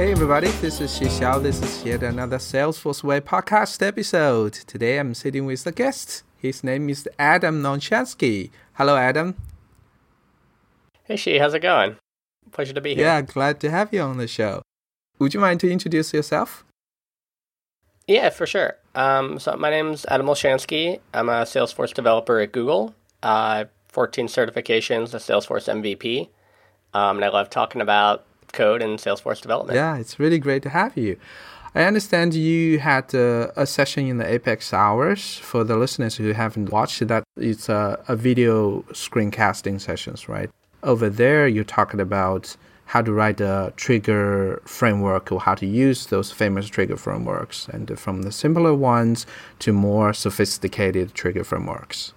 Hey 0.00 0.12
everybody, 0.12 0.48
this 0.62 0.80
is 0.80 0.98
Xiao. 0.98 1.42
This 1.42 1.60
is 1.60 1.84
yet 1.84 2.02
another 2.02 2.38
Salesforce 2.38 3.04
Way 3.04 3.20
podcast 3.20 3.86
episode. 3.86 4.54
Today 4.54 4.98
I'm 4.98 5.12
sitting 5.12 5.44
with 5.44 5.66
a 5.66 5.72
guest. 5.72 6.22
His 6.38 6.64
name 6.64 6.88
is 6.88 7.06
Adam 7.18 7.62
Olshansky. 7.62 8.48
Hello, 8.72 8.96
Adam. 8.96 9.34
Hey, 11.04 11.16
Xi, 11.16 11.36
how's 11.36 11.52
it 11.52 11.60
going? 11.60 11.96
Pleasure 12.50 12.72
to 12.72 12.80
be 12.80 12.94
here. 12.94 13.04
Yeah, 13.04 13.20
glad 13.20 13.60
to 13.60 13.70
have 13.70 13.92
you 13.92 14.00
on 14.00 14.16
the 14.16 14.26
show. 14.26 14.62
Would 15.18 15.34
you 15.34 15.40
mind 15.40 15.60
to 15.60 15.70
introduce 15.70 16.14
yourself? 16.14 16.64
Yeah, 18.06 18.30
for 18.30 18.46
sure. 18.46 18.76
Um, 18.94 19.38
so 19.38 19.54
my 19.58 19.68
name's 19.68 20.06
Adam 20.06 20.28
Olshansky. 20.28 21.00
I'm 21.12 21.28
a 21.28 21.42
Salesforce 21.42 21.92
developer 21.92 22.40
at 22.40 22.52
Google. 22.52 22.94
Uh, 23.22 23.66
14 23.88 24.28
certifications, 24.28 25.12
a 25.12 25.18
Salesforce 25.18 25.68
MVP. 25.68 26.30
Um, 26.94 27.18
and 27.18 27.24
I 27.26 27.28
love 27.28 27.50
talking 27.50 27.82
about 27.82 28.24
code 28.52 28.82
and 28.82 28.98
Salesforce 28.98 29.40
development. 29.40 29.76
Yeah, 29.76 29.96
it's 29.96 30.18
really 30.18 30.38
great 30.38 30.62
to 30.64 30.70
have 30.70 30.96
you. 30.96 31.16
I 31.74 31.84
understand 31.84 32.34
you 32.34 32.80
had 32.80 33.14
uh, 33.14 33.52
a 33.56 33.64
session 33.64 34.06
in 34.06 34.18
the 34.18 34.26
Apex 34.26 34.72
Hours. 34.72 35.38
For 35.38 35.62
the 35.62 35.76
listeners 35.76 36.16
who 36.16 36.32
haven't 36.32 36.70
watched 36.70 37.06
that, 37.06 37.22
it's 37.36 37.68
a, 37.68 38.02
a 38.08 38.16
video 38.16 38.82
screencasting 38.90 39.80
sessions, 39.80 40.28
right? 40.28 40.50
Over 40.82 41.08
there, 41.08 41.46
you're 41.46 41.62
talking 41.62 42.00
about 42.00 42.56
how 42.86 43.02
to 43.02 43.12
write 43.12 43.40
a 43.40 43.72
trigger 43.76 44.60
framework 44.64 45.30
or 45.30 45.38
how 45.38 45.54
to 45.54 45.64
use 45.64 46.06
those 46.06 46.32
famous 46.32 46.66
trigger 46.66 46.96
frameworks, 46.96 47.68
and 47.68 47.96
from 47.96 48.22
the 48.22 48.32
simpler 48.32 48.74
ones 48.74 49.26
to 49.60 49.72
more 49.72 50.12
sophisticated 50.12 51.14
trigger 51.14 51.44
frameworks. 51.44 52.12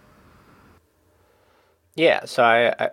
Yeah, 1.95 2.25
so 2.25 2.41
I, 2.43 2.73
I, 2.79 2.89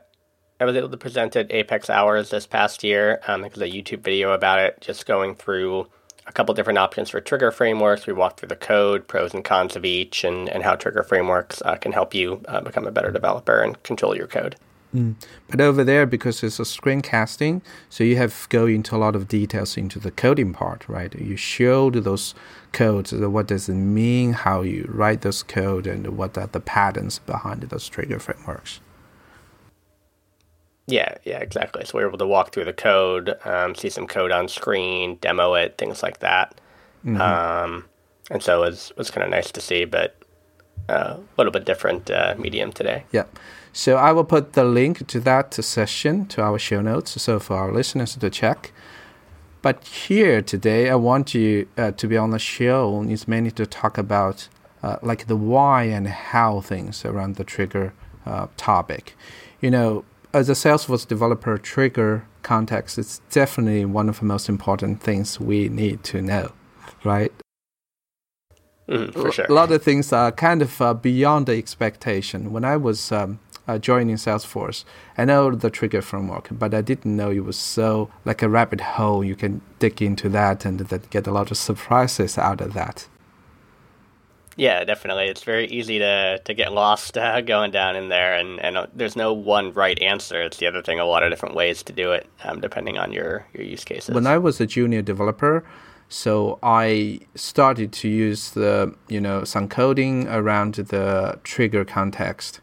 I 0.60 0.66
was 0.66 0.76
able 0.76 0.90
to 0.90 0.98
present 0.98 1.36
at 1.36 1.50
Apex 1.50 1.88
Hours 1.88 2.28
this 2.28 2.46
past 2.46 2.84
year. 2.84 3.22
Um, 3.26 3.40
there's 3.40 3.56
a 3.56 3.64
YouTube 3.64 4.00
video 4.02 4.32
about 4.32 4.58
it, 4.58 4.78
just 4.82 5.06
going 5.06 5.34
through 5.34 5.86
a 6.26 6.32
couple 6.32 6.54
different 6.54 6.78
options 6.78 7.08
for 7.08 7.18
trigger 7.18 7.50
frameworks. 7.50 8.06
We 8.06 8.12
walked 8.12 8.38
through 8.38 8.50
the 8.50 8.56
code, 8.56 9.08
pros 9.08 9.32
and 9.32 9.42
cons 9.42 9.74
of 9.74 9.86
each, 9.86 10.22
and, 10.22 10.50
and 10.50 10.62
how 10.62 10.74
trigger 10.74 11.02
frameworks 11.02 11.62
uh, 11.64 11.76
can 11.76 11.92
help 11.92 12.14
you 12.14 12.42
uh, 12.46 12.60
become 12.60 12.86
a 12.86 12.90
better 12.90 13.10
developer 13.10 13.62
and 13.62 13.82
control 13.84 14.14
your 14.14 14.26
code. 14.26 14.56
Mm. 14.94 15.14
But 15.48 15.62
over 15.62 15.82
there, 15.82 16.04
because 16.04 16.42
it's 16.42 16.58
a 16.58 16.64
screencasting, 16.64 17.62
so 17.88 18.04
you 18.04 18.16
have 18.16 18.46
go 18.50 18.66
into 18.66 18.94
a 18.94 18.98
lot 18.98 19.16
of 19.16 19.28
details 19.28 19.78
into 19.78 19.98
the 19.98 20.10
coding 20.10 20.52
part, 20.52 20.86
right? 20.88 21.14
You 21.14 21.36
showed 21.36 21.94
those 21.94 22.34
codes, 22.72 23.14
what 23.14 23.46
does 23.46 23.70
it 23.70 23.74
mean, 23.74 24.34
how 24.34 24.60
you 24.60 24.90
write 24.92 25.22
those 25.22 25.42
code, 25.42 25.86
and 25.86 26.18
what 26.18 26.36
are 26.36 26.48
the 26.48 26.60
patterns 26.60 27.18
behind 27.20 27.62
those 27.62 27.88
trigger 27.88 28.18
frameworks. 28.18 28.80
Yeah, 30.90 31.14
yeah, 31.24 31.38
exactly. 31.38 31.84
So 31.84 31.98
we 31.98 32.04
are 32.04 32.08
able 32.08 32.18
to 32.18 32.26
walk 32.26 32.52
through 32.52 32.64
the 32.64 32.72
code, 32.72 33.36
um, 33.44 33.74
see 33.74 33.90
some 33.90 34.06
code 34.06 34.32
on 34.32 34.48
screen, 34.48 35.16
demo 35.20 35.54
it, 35.54 35.78
things 35.78 36.02
like 36.02 36.20
that. 36.20 36.60
Mm-hmm. 37.04 37.20
Um, 37.20 37.84
and 38.30 38.42
so 38.42 38.62
it 38.62 38.66
was, 38.66 38.92
was 38.96 39.10
kind 39.10 39.24
of 39.24 39.30
nice 39.30 39.50
to 39.52 39.60
see, 39.60 39.84
but 39.84 40.16
uh, 40.88 40.92
a 40.92 40.96
uh, 40.96 41.18
little 41.36 41.52
bit 41.52 41.64
different 41.64 42.10
uh, 42.10 42.34
medium 42.38 42.72
today. 42.72 43.04
Yeah. 43.12 43.24
So 43.72 43.96
I 43.96 44.12
will 44.12 44.24
put 44.24 44.54
the 44.54 44.64
link 44.64 45.06
to 45.06 45.20
that 45.20 45.54
session 45.54 46.26
to 46.26 46.42
our 46.42 46.58
show 46.58 46.80
notes, 46.80 47.20
so 47.22 47.38
for 47.38 47.56
our 47.56 47.72
listeners 47.72 48.16
to 48.16 48.30
check. 48.30 48.72
But 49.62 49.84
here 49.84 50.42
today, 50.42 50.90
I 50.90 50.94
want 50.96 51.34
you 51.34 51.68
uh, 51.76 51.92
to 51.92 52.08
be 52.08 52.16
on 52.16 52.30
the 52.30 52.38
show 52.38 53.02
is 53.02 53.28
mainly 53.28 53.50
to 53.52 53.66
talk 53.66 53.98
about 53.98 54.48
uh, 54.82 54.96
like 55.02 55.26
the 55.26 55.36
why 55.36 55.84
and 55.84 56.08
how 56.08 56.60
things 56.60 57.04
around 57.04 57.36
the 57.36 57.44
trigger 57.44 57.92
uh, 58.24 58.46
topic. 58.56 59.14
You 59.60 59.70
know, 59.70 60.04
as 60.32 60.48
a 60.48 60.52
Salesforce 60.52 61.06
developer, 61.06 61.58
trigger 61.58 62.26
context 62.42 62.98
is 62.98 63.20
definitely 63.30 63.84
one 63.84 64.08
of 64.08 64.20
the 64.20 64.24
most 64.24 64.48
important 64.48 65.02
things 65.02 65.40
we 65.40 65.68
need 65.68 66.04
to 66.04 66.22
know, 66.22 66.52
right? 67.04 67.32
Mm, 68.88 69.12
for 69.12 69.30
sure. 69.30 69.46
A 69.48 69.52
lot 69.52 69.70
of 69.70 69.82
things 69.82 70.12
are 70.12 70.32
kind 70.32 70.62
of 70.62 70.80
uh, 70.80 70.94
beyond 70.94 71.46
the 71.46 71.56
expectation. 71.56 72.52
When 72.52 72.64
I 72.64 72.76
was 72.76 73.12
um, 73.12 73.38
uh, 73.68 73.78
joining 73.78 74.16
Salesforce, 74.16 74.84
I 75.16 75.24
know 75.24 75.50
the 75.52 75.70
trigger 75.70 76.02
framework, 76.02 76.48
but 76.50 76.74
I 76.74 76.80
didn't 76.80 77.16
know 77.16 77.30
it 77.30 77.44
was 77.44 77.56
so 77.56 78.10
like 78.24 78.42
a 78.42 78.48
rabbit 78.48 78.80
hole. 78.80 79.22
You 79.22 79.36
can 79.36 79.60
dig 79.78 80.02
into 80.02 80.28
that 80.30 80.64
and 80.64 80.80
that 80.80 81.10
get 81.10 81.26
a 81.26 81.32
lot 81.32 81.50
of 81.50 81.56
surprises 81.56 82.36
out 82.36 82.60
of 82.60 82.72
that. 82.74 83.06
Yeah, 84.60 84.84
definitely. 84.84 85.24
It's 85.24 85.42
very 85.42 85.66
easy 85.68 86.00
to, 86.00 86.38
to 86.44 86.52
get 86.52 86.74
lost 86.74 87.16
uh, 87.16 87.40
going 87.40 87.70
down 87.70 87.96
in 87.96 88.10
there, 88.10 88.34
and, 88.34 88.60
and 88.60 88.76
uh, 88.76 88.88
there's 88.92 89.16
no 89.16 89.32
one 89.32 89.72
right 89.72 89.98
answer. 90.02 90.42
It's 90.42 90.58
the 90.58 90.66
other 90.66 90.82
thing, 90.82 91.00
a 91.00 91.06
lot 91.06 91.22
of 91.22 91.30
different 91.30 91.54
ways 91.54 91.82
to 91.84 91.94
do 91.94 92.12
it, 92.12 92.26
um, 92.44 92.60
depending 92.60 92.98
on 92.98 93.10
your, 93.10 93.46
your 93.54 93.64
use 93.64 93.84
cases. 93.86 94.14
When 94.14 94.26
I 94.26 94.36
was 94.36 94.60
a 94.60 94.66
junior 94.66 95.00
developer, 95.00 95.64
so 96.10 96.58
I 96.62 97.20
started 97.34 97.90
to 98.02 98.08
use 98.10 98.50
the 98.50 98.94
you 99.08 99.20
know 99.20 99.44
some 99.44 99.66
coding 99.66 100.28
around 100.28 100.74
the 100.74 101.38
trigger 101.42 101.86
context, 101.86 102.60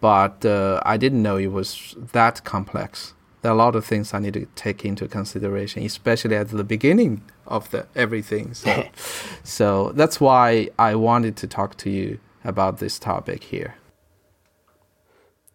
but 0.00 0.46
uh, 0.46 0.80
I 0.84 0.96
didn't 0.96 1.24
know 1.24 1.38
it 1.38 1.48
was 1.48 1.96
that 2.12 2.44
complex 2.44 3.14
there 3.40 3.50
are 3.50 3.54
a 3.54 3.58
lot 3.58 3.74
of 3.74 3.84
things 3.84 4.14
I 4.14 4.20
need 4.20 4.34
to 4.34 4.46
take 4.54 4.84
into 4.84 5.08
consideration, 5.08 5.84
especially 5.84 6.36
at 6.36 6.50
the 6.50 6.62
beginning 6.62 7.22
of 7.46 7.70
the 7.70 7.86
everything. 7.94 8.54
So, 8.54 8.88
so 9.44 9.92
that's 9.94 10.20
why 10.20 10.68
I 10.78 10.94
wanted 10.94 11.36
to 11.36 11.46
talk 11.46 11.76
to 11.78 11.90
you 11.90 12.18
about 12.44 12.78
this 12.78 12.98
topic 12.98 13.44
here. 13.44 13.76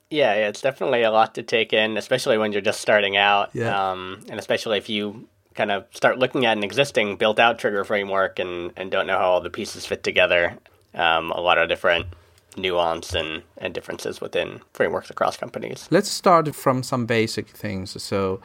Yeah, 0.09 0.36
yeah, 0.36 0.47
it's 0.47 0.62
definitely 0.62 1.03
a 1.03 1.12
lot 1.12 1.36
to 1.36 1.44
take 1.44 1.74
in, 1.74 1.97
especially 1.97 2.38
when 2.38 2.53
you're 2.53 2.62
just 2.62 2.80
starting 2.80 3.18
out. 3.18 3.50
Yeah. 3.53 3.92
Um, 3.92 4.22
and 4.30 4.40
especially 4.40 4.78
if 4.78 4.88
you 4.88 5.28
kind 5.53 5.72
of 5.72 5.86
start 5.92 6.18
looking 6.18 6.46
at 6.46 6.56
an 6.56 6.64
existing 6.64 7.18
built 7.18 7.40
out 7.40 7.59
trigger 7.59 7.84
framework 7.84 8.40
and, 8.40 8.72
and 8.78 8.90
don't 8.92 9.08
know 9.08 9.18
how 9.18 9.31
all 9.31 9.42
the 9.42 9.50
pieces 9.50 9.86
fit 9.86 10.03
together. 10.03 10.58
Um, 10.94 11.31
a 11.31 11.42
lot 11.42 11.58
of 11.58 11.68
different 11.68 12.08
nuance 12.56 13.14
and, 13.14 13.44
and 13.58 13.74
differences 13.74 14.22
within 14.22 14.62
frameworks 14.74 15.09
across 15.09 15.36
companies. 15.36 15.88
Let's 15.92 16.09
start 16.09 16.56
from 16.56 16.84
some 16.84 17.06
basic 17.06 17.50
things. 17.50 18.02
So, 18.02 18.40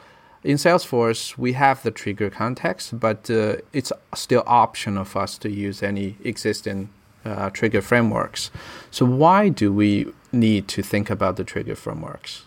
in 0.44 0.56
Salesforce, 0.56 1.38
we 1.38 1.52
have 1.52 1.82
the 1.82 1.90
trigger 1.90 2.30
context, 2.30 2.98
but 2.98 3.30
uh, 3.30 3.56
it's 3.72 3.92
still 4.14 4.42
optional 4.46 5.04
for 5.04 5.22
us 5.22 5.38
to 5.38 5.50
use 5.50 5.82
any 5.82 6.16
existing 6.24 6.88
uh, 7.24 7.50
trigger 7.50 7.80
frameworks. 7.80 8.50
So, 8.90 9.06
why 9.06 9.48
do 9.48 9.72
we 9.72 10.12
need 10.32 10.66
to 10.68 10.82
think 10.82 11.10
about 11.10 11.36
the 11.36 11.44
trigger 11.44 11.76
frameworks? 11.76 12.44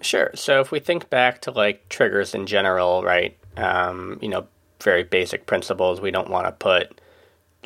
Sure. 0.00 0.30
So, 0.34 0.60
if 0.60 0.72
we 0.72 0.80
think 0.80 1.10
back 1.10 1.40
to 1.42 1.50
like 1.50 1.88
triggers 1.88 2.34
in 2.34 2.46
general, 2.46 3.02
right? 3.02 3.36
Um, 3.56 4.18
you 4.20 4.28
know, 4.28 4.46
very 4.82 5.04
basic 5.04 5.46
principles. 5.46 6.00
We 6.00 6.10
don't 6.10 6.30
want 6.30 6.46
to 6.46 6.52
put 6.52 7.00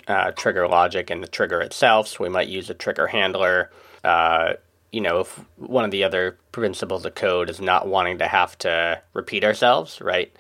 uh, 0.09 0.33
trigger 0.33 0.69
logic 0.69 1.11
in 1.11 1.21
the 1.21 1.27
trigger 1.27 1.61
itself. 1.61 2.09
So 2.09 2.25
we 2.25 2.29
might 2.29 2.49
use 2.49 2.71
a 2.71 2.75
trigger 2.75 3.07
handler. 3.07 3.71
Uh, 4.03 4.55
you 4.93 5.01
know, 5.01 5.21
if 5.21 5.45
one 5.57 5.85
of 5.85 5.91
the 5.91 6.05
other 6.05 6.39
principles 6.53 7.05
of 7.05 7.15
code 7.15 7.51
is 7.51 7.61
not 7.61 7.89
wanting 7.89 8.19
to 8.19 8.29
have 8.29 8.57
to 8.59 9.01
repeat 9.15 9.43
ourselves, 9.43 10.01
right? 10.01 10.31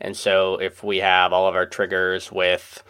And 0.00 0.16
so 0.16 0.56
if 0.56 0.84
we 0.84 0.98
have 0.98 1.32
all 1.32 1.48
of 1.48 1.54
our 1.54 1.66
triggers 1.66 2.30
with, 2.30 2.84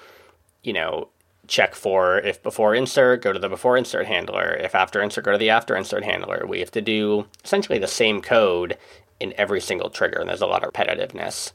you 0.63 0.73
know, 0.73 1.09
check 1.47 1.75
for 1.75 2.19
if 2.19 2.43
before 2.43 2.75
insert, 2.75 3.23
go 3.23 3.33
to 3.33 3.39
the 3.39 3.49
before 3.49 3.77
insert 3.77 4.07
handler. 4.07 4.55
If 4.57 4.75
after 4.75 5.01
insert, 5.01 5.25
go 5.25 5.33
to 5.33 5.39
the 5.39 5.51
after 5.51 5.77
insert 5.77 6.05
handler. 6.05 6.45
We 6.49 6.61
have 6.61 6.73
to 6.73 6.81
do 6.81 7.27
essentially 7.45 7.79
the 7.79 7.87
same 7.87 8.21
code 8.21 8.77
in 9.21 9.33
every 9.37 9.61
single 9.61 9.91
trigger, 9.91 10.19
and 10.19 10.29
there's 10.29 10.41
a 10.41 10.47
lot 10.47 10.65
of 10.65 10.73
repetitiveness. 10.73 11.53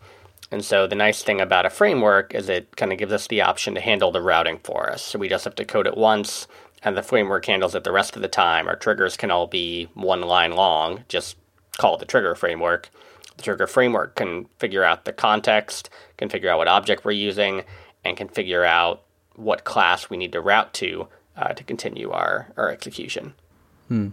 And 0.51 0.63
so 0.63 0.87
the 0.87 0.95
nice 0.95 1.21
thing 1.21 1.41
about 1.41 1.65
a 1.65 1.69
framework 1.69 2.33
is 2.33 2.49
it 2.49 2.75
kind 2.75 2.91
of 2.91 2.97
gives 2.97 3.12
us 3.12 3.27
the 3.27 3.41
option 3.41 3.75
to 3.75 3.81
handle 3.81 4.12
the 4.12 4.21
routing 4.21 4.59
for 4.63 4.89
us. 4.89 5.03
So 5.03 5.19
we 5.19 5.29
just 5.29 5.44
have 5.45 5.55
to 5.55 5.65
code 5.65 5.85
it 5.85 5.97
once, 5.97 6.47
and 6.83 6.95
the 6.95 7.03
framework 7.03 7.45
handles 7.45 7.75
it 7.75 7.83
the 7.83 7.91
rest 7.91 8.15
of 8.15 8.21
the 8.21 8.27
time. 8.27 8.67
Our 8.67 8.75
triggers 8.75 9.17
can 9.17 9.31
all 9.31 9.47
be 9.47 9.89
one 9.93 10.21
line 10.21 10.53
long, 10.53 11.03
just 11.07 11.37
call 11.77 11.97
the 11.97 12.05
trigger 12.05 12.35
framework. 12.35 12.89
The 13.37 13.43
trigger 13.43 13.67
framework 13.67 14.15
can 14.15 14.45
figure 14.59 14.83
out 14.83 15.05
the 15.05 15.13
context, 15.13 15.89
can 16.17 16.29
figure 16.29 16.49
out 16.49 16.57
what 16.57 16.67
object 16.67 17.05
we're 17.05 17.11
using, 17.11 17.63
and 18.03 18.17
can 18.17 18.27
figure 18.27 18.65
out 18.65 19.03
what 19.35 19.63
class 19.63 20.09
we 20.09 20.17
need 20.17 20.33
to 20.33 20.41
route 20.41 20.73
to 20.75 21.07
uh, 21.37 21.53
to 21.53 21.63
continue 21.63 22.11
our, 22.11 22.51
our 22.57 22.69
execution. 22.69 23.33
Hmm. 23.87 24.09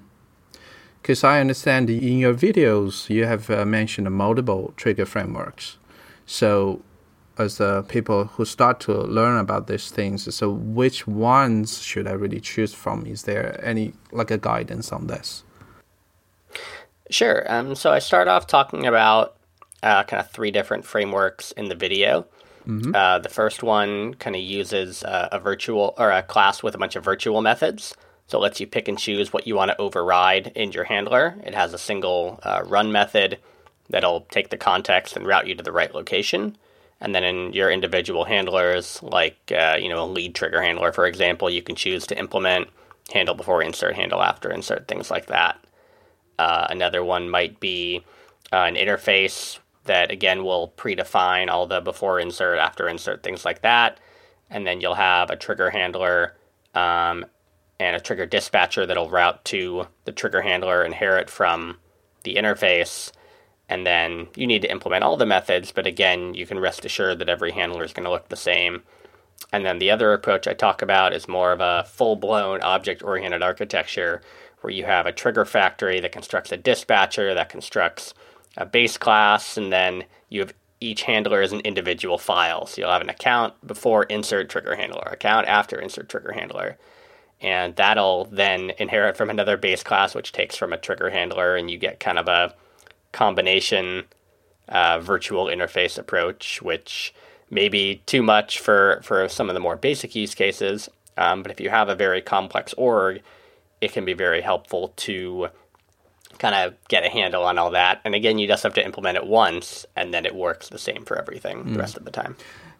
Because 1.03 1.25
I 1.25 1.41
understand 1.41 1.91
in 1.91 2.19
your 2.19 2.35
videos 2.35 3.11
you 3.11 3.27
have 3.27 3.51
uh, 3.51 3.65
mentioned 3.65 4.11
multiple 4.11 4.73
trigger 4.77 5.07
frameworks. 5.07 5.79
So, 6.25 6.83
as 7.39 7.61
uh, 7.61 7.83
people 7.83 8.25
who 8.25 8.45
start 8.45 8.81
to 8.81 8.93
learn 8.93 9.39
about 9.39 9.67
these 9.67 9.91
things, 9.91 10.35
so 10.35 10.51
which 10.51 11.07
ones 11.07 11.83
should 11.83 12.07
I 12.07 12.13
really 12.13 12.41
choose 12.41 12.73
from? 12.73 13.07
Is 13.07 13.23
there 13.23 13.61
any 13.63 13.93
like 14.13 14.31
a 14.31 14.39
guidance 14.39 14.93
on 14.93 15.07
this? 15.07 15.45
Sure. 17.11 17.45
Um, 17.53 17.75
so 17.75 17.93
I 17.93 17.99
start 17.99 18.29
off 18.29 18.47
talking 18.47 18.87
about 18.87 19.37
uh, 19.83 20.03
kind 20.05 20.21
of 20.21 20.31
three 20.31 20.51
different 20.51 20.85
frameworks 20.85 21.53
in 21.53 21.69
the 21.69 21.75
video. 21.75 22.27
Mm-hmm. 22.67 22.95
Uh, 22.95 23.19
the 23.21 23.29
first 23.29 23.63
one 23.63 24.15
kind 24.15 24.35
of 24.35 24.43
uses 24.43 25.05
uh, 25.05 25.29
a 25.31 25.39
virtual 25.39 25.95
or 25.99 26.11
a 26.11 26.23
class 26.23 26.63
with 26.63 26.75
a 26.75 26.79
bunch 26.79 26.97
of 26.97 27.05
virtual 27.05 27.43
methods. 27.43 27.95
So 28.27 28.39
it 28.39 28.41
lets 28.41 28.61
you 28.61 28.67
pick 28.67 28.89
and 28.89 28.99
choose 28.99 29.33
what 29.33 29.47
you 29.47 29.55
want 29.55 29.71
to 29.71 29.81
override 29.81 30.49
in 30.57 30.73
your 30.73 30.83
handler. 30.83 31.37
It 31.45 31.55
has 31.55 31.73
a 31.73 31.79
single 31.79 32.41
uh, 32.43 32.63
run 32.67 32.91
method 32.91 33.39
that'll 33.89 34.23
take 34.23 34.51
the 34.51 34.57
context 34.57 35.17
and 35.17 35.25
route 35.25 35.47
you 35.47 35.55
to 35.55 35.63
the 35.63 35.71
right 35.71 35.95
location. 35.95 36.57
And 37.01 37.15
then 37.15 37.25
in 37.25 37.53
your 37.53 37.71
individual 37.71 38.25
handlers, 38.25 39.03
like 39.03 39.53
uh, 39.53 39.77
you 39.81 39.89
know 39.89 40.05
a 40.05 40.07
lead 40.07 40.35
trigger 40.35 40.63
handler, 40.63 40.93
for 40.93 41.07
example, 41.07 41.51
you 41.51 41.63
can 41.63 41.77
choose 41.77 42.07
to 42.07 42.19
implement 42.19 42.69
handle 43.13 43.35
before 43.35 43.63
insert, 43.63 43.95
handle 43.95 44.23
after 44.23 44.51
insert, 44.51 44.89
things 44.89 45.11
like 45.11 45.27
that. 45.27 45.59
Uh, 46.39 46.67
another 46.71 47.05
one 47.05 47.29
might 47.29 47.61
be 47.61 48.03
uh, 48.53 48.57
an 48.57 48.75
interface 48.75 49.59
that 49.85 50.11
again 50.11 50.45
will 50.45 50.73
predefine 50.77 51.49
all 51.49 51.67
the 51.67 51.81
before 51.81 52.19
insert, 52.21 52.59
after 52.59 52.89
insert, 52.89 53.23
things 53.23 53.45
like 53.45 53.63
that. 53.63 53.99
And 54.51 54.67
then 54.67 54.81
you'll 54.81 54.95
have 54.95 55.31
a 55.31 55.37
trigger 55.37 55.71
handler 55.71 56.35
um, 56.75 57.27
and 57.81 57.97
a 57.97 58.01
trigger 58.01 58.27
dispatcher 58.27 58.87
that'll 58.87 59.11
route 59.11 59.45
to 59.47 59.89
the 60.05 60.13
trigger 60.13 60.43
handler, 60.43 60.85
inherit 60.85 61.31
from 61.31 61.79
the 62.25 62.37
interface, 62.37 63.13
and 63.69 63.87
then 63.87 64.29
you 64.37 64.47
need 64.47 64.63
to 64.63 64.71
implement 64.71 65.05
all 65.05 65.17
the 65.17 65.27
methods, 65.27 65.73
but 65.73 65.87
again, 65.87 66.35
you 66.35 66.47
can 66.47 66.59
rest 66.59 66.85
assured 66.85 67.19
that 67.19 67.29
every 67.29 67.53
handler 67.53 67.85
is 67.85 67.93
going 67.93 68.05
to 68.05 68.11
look 68.11 68.29
the 68.29 68.37
same. 68.37 68.83
And 69.53 69.65
then 69.65 69.79
the 69.79 69.91
other 69.91 70.13
approach 70.13 70.47
I 70.47 70.55
talk 70.55 70.83
about 70.83 71.13
is 71.13 71.29
more 71.29 71.53
of 71.53 71.61
a 71.61 71.85
full 71.85 72.17
blown 72.17 72.61
object 72.63 73.03
oriented 73.03 73.43
architecture 73.43 74.23
where 74.61 74.73
you 74.73 74.85
have 74.85 75.07
a 75.07 75.13
trigger 75.13 75.45
factory 75.45 76.01
that 76.01 76.13
constructs 76.13 76.53
a 76.53 76.57
dispatcher 76.57 77.35
that 77.35 77.49
constructs 77.49 78.15
a 78.57 78.65
base 78.65 78.97
class, 78.97 79.57
and 79.57 79.73
then 79.73 80.05
you 80.29 80.41
have 80.41 80.55
each 80.81 81.03
handler 81.03 81.43
as 81.43 81.53
an 81.53 81.61
individual 81.61 82.19
file. 82.19 82.67
So 82.67 82.81
you'll 82.81 82.91
have 82.91 83.03
an 83.03 83.11
account 83.11 83.55
before 83.67 84.05
insert 84.05 84.49
trigger 84.49 84.77
handler, 84.77 85.09
account 85.11 85.47
after 85.47 85.79
insert 85.79 86.09
trigger 86.09 86.33
handler. 86.33 86.79
And 87.41 87.77
that'll 87.77 88.25
then 88.27 88.73
inherit 88.79 89.17
from 89.17 89.29
another 89.29 89.57
base 89.57 89.83
class, 89.83 90.15
which 90.15 90.33
takes 90.33 90.57
from 90.57 90.73
a 90.73 90.79
trigger 90.79 91.11
handler, 91.11 91.55
and 91.57 91.71
you 91.71 91.77
get 91.77 92.01
kind 92.01 92.19
of 92.19 92.29
a 92.29 92.55
combination 93.17 94.05
uh, 94.69 95.01
virtual 95.01 95.47
interface 95.47 95.97
approach, 95.99 96.61
which 96.61 97.15
may 97.49 97.69
be 97.69 98.03
too 98.05 98.23
much 98.23 98.61
for, 98.61 99.01
for 99.03 99.27
some 99.29 99.49
of 99.49 99.55
the 99.55 99.61
more 99.61 99.77
basic 99.77 100.15
use 100.15 100.35
cases. 100.35 100.91
Um, 101.17 101.43
but 101.43 101.51
if 101.51 101.59
you 101.59 101.71
have 101.71 101.89
a 101.89 101.95
very 101.95 102.21
complex 102.21 102.75
org, 102.75 103.23
it 103.81 103.93
can 103.93 104.05
be 104.05 104.13
very 104.13 104.43
helpful 104.43 104.93
to 104.97 105.49
kind 106.39 106.55
of 106.55 106.75
get 106.89 107.05
a 107.05 107.09
handle 107.09 107.45
on 107.45 107.57
all 107.59 107.71
that. 107.71 108.03
And 108.05 108.15
again, 108.15 108.37
you 108.39 108.47
just 108.47 108.63
have 108.65 108.75
to 108.75 108.85
implement 108.85 109.17
it 109.17 109.27
once, 109.27 109.87
and 109.97 110.13
then 110.13 110.27
it 110.27 110.35
works 110.35 110.69
the 110.69 110.79
same 110.79 111.07
for 111.07 111.19
everything 111.19 111.65
mm. 111.65 111.73
the 111.73 111.79
rest 111.79 111.97
of 111.97 112.05
the 112.05 112.11
time. 112.11 112.37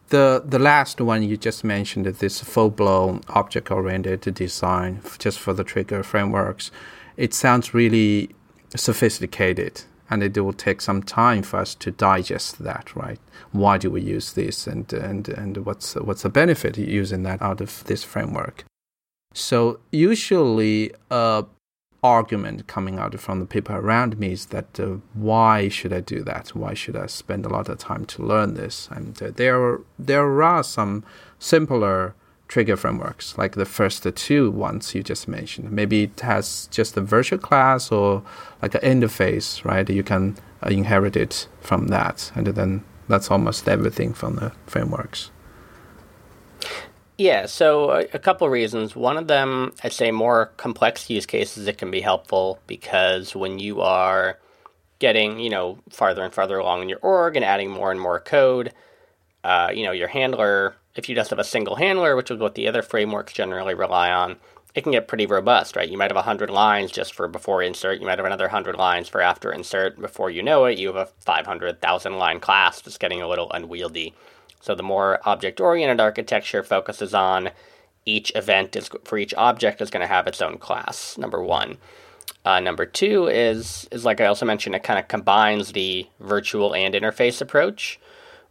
The 0.09 0.43
the 0.45 0.59
last 0.59 1.01
one 1.01 1.23
you 1.23 1.35
just 1.35 1.63
mentioned, 1.63 2.05
this 2.05 2.39
full 2.39 2.69
blown 2.69 3.21
object 3.39 3.71
oriented 3.71 4.21
design 4.35 5.01
just 5.17 5.39
for 5.39 5.53
the 5.53 5.63
trigger 5.63 6.03
frameworks, 6.03 6.71
it 7.17 7.33
sounds 7.33 7.73
really 7.73 8.29
sophisticated 8.75 9.81
and 10.09 10.23
it 10.23 10.37
will 10.37 10.53
take 10.53 10.81
some 10.81 11.03
time 11.03 11.43
for 11.43 11.57
us 11.57 11.75
to 11.75 11.91
digest 11.91 12.63
that, 12.63 12.95
right? 12.95 13.19
Why 13.51 13.77
do 13.77 13.89
we 13.91 14.01
use 14.01 14.33
this, 14.33 14.67
and 14.67 14.91
and 14.93 15.27
and 15.29 15.65
what's 15.65 15.95
what's 15.95 16.23
the 16.23 16.29
benefit 16.29 16.77
using 16.77 17.23
that 17.23 17.41
out 17.41 17.61
of 17.61 17.83
this 17.85 18.03
framework? 18.03 18.63
So 19.33 19.79
usually, 19.91 20.91
argument 22.03 22.67
coming 22.67 22.99
out 22.99 23.19
from 23.19 23.39
the 23.39 23.45
people 23.45 23.75
around 23.75 24.17
me 24.19 24.31
is 24.31 24.47
that 24.47 24.79
uh, 24.79 24.97
why 25.13 25.67
should 25.67 25.93
I 25.93 25.99
do 25.99 26.23
that? 26.23 26.49
Why 26.49 26.73
should 26.73 26.95
I 26.95 27.07
spend 27.07 27.45
a 27.45 27.49
lot 27.49 27.69
of 27.69 27.77
time 27.79 28.05
to 28.05 28.23
learn 28.23 28.53
this? 28.53 28.87
And 28.91 29.21
uh, 29.21 29.31
there 29.35 29.79
there 29.97 30.41
are 30.43 30.63
some 30.63 31.03
simpler 31.39 32.15
trigger 32.47 32.77
frameworks, 32.77 33.37
like 33.37 33.55
the 33.55 33.65
first 33.65 34.07
two 34.15 34.51
ones 34.51 34.95
you 34.95 35.03
just 35.03 35.27
mentioned. 35.27 35.71
Maybe 35.71 36.03
it 36.03 36.19
has 36.21 36.67
just 36.71 36.95
a 36.97 37.01
virtual 37.01 37.39
class 37.39 37.91
or 37.91 38.23
like 38.61 38.75
an 38.75 38.81
interface, 38.81 39.63
right? 39.65 39.89
You 39.89 40.03
can 40.03 40.37
uh, 40.63 40.69
inherit 40.69 41.15
it 41.15 41.47
from 41.61 41.87
that, 41.87 42.31
and 42.35 42.47
then 42.47 42.83
that's 43.07 43.29
almost 43.29 43.67
everything 43.67 44.13
from 44.13 44.35
the 44.35 44.51
frameworks. 44.65 45.31
Yeah, 47.17 47.47
so 47.47 47.91
a, 47.91 47.99
a 48.13 48.19
couple 48.19 48.47
reasons. 48.47 48.95
One 48.95 49.17
of 49.17 49.27
them, 49.27 49.73
I'd 49.83 49.93
say 49.93 50.11
more 50.11 50.47
complex 50.57 51.09
use 51.09 51.25
cases, 51.25 51.67
it 51.67 51.77
can 51.77 51.89
be 51.89 52.01
helpful 52.01 52.59
because 52.67 53.35
when 53.35 53.57
you 53.59 53.81
are 53.81 54.37
getting, 54.99 55.39
you 55.39 55.49
know, 55.49 55.79
farther 55.89 56.23
and 56.23 56.33
farther 56.33 56.57
along 56.57 56.83
in 56.83 56.89
your 56.89 56.99
org 56.99 57.35
and 57.35 57.43
adding 57.43 57.71
more 57.71 57.91
and 57.91 57.99
more 57.99 58.19
code, 58.19 58.71
uh, 59.43 59.71
you 59.73 59.83
know, 59.83 59.91
your 59.91 60.07
handler 60.07 60.75
if 60.97 61.07
you 61.07 61.15
just 61.15 61.29
have 61.29 61.39
a 61.39 61.43
single 61.43 61.75
handler, 61.75 62.15
which 62.15 62.31
is 62.31 62.39
what 62.39 62.55
the 62.55 62.67
other 62.67 62.81
frameworks 62.81 63.31
generally 63.31 63.75
rely 63.75 64.11
on, 64.11 64.37
it 64.73 64.81
can 64.81 64.91
get 64.91 65.07
pretty 65.07 65.25
robust, 65.25 65.75
right? 65.75 65.89
You 65.89 65.97
might 65.97 66.11
have 66.11 66.15
100 66.15 66.49
lines 66.49 66.91
just 66.91 67.13
for 67.13 67.27
before 67.27 67.63
insert. 67.63 67.99
You 67.99 68.05
might 68.05 68.19
have 68.19 68.25
another 68.25 68.45
100 68.45 68.75
lines 68.75 69.07
for 69.07 69.21
after 69.21 69.51
insert. 69.51 69.99
Before 69.99 70.29
you 70.29 70.43
know 70.43 70.65
it, 70.65 70.77
you 70.77 70.87
have 70.87 70.95
a 70.95 71.09
500,000 71.21 72.17
line 72.17 72.39
class 72.39 72.81
that's 72.81 72.97
getting 72.97 73.21
a 73.21 73.27
little 73.27 73.51
unwieldy. 73.51 74.13
So 74.59 74.75
the 74.75 74.83
more 74.83 75.19
object 75.23 75.61
oriented 75.61 75.99
architecture 75.99 76.63
focuses 76.63 77.13
on 77.13 77.51
each 78.05 78.31
event 78.35 78.75
is 78.75 78.89
for 79.03 79.17
each 79.17 79.33
object 79.35 79.81
is 79.81 79.89
going 79.89 80.01
to 80.01 80.07
have 80.07 80.27
its 80.27 80.41
own 80.41 80.57
class. 80.57 81.17
Number 81.17 81.43
one. 81.43 81.77
Uh, 82.45 82.59
number 82.59 82.85
two 82.85 83.27
is 83.27 83.87
is 83.91 84.05
like 84.05 84.21
I 84.21 84.25
also 84.25 84.45
mentioned, 84.45 84.75
it 84.75 84.83
kind 84.83 84.99
of 84.99 85.07
combines 85.07 85.73
the 85.73 86.07
virtual 86.19 86.73
and 86.73 86.93
interface 86.93 87.41
approach, 87.41 87.99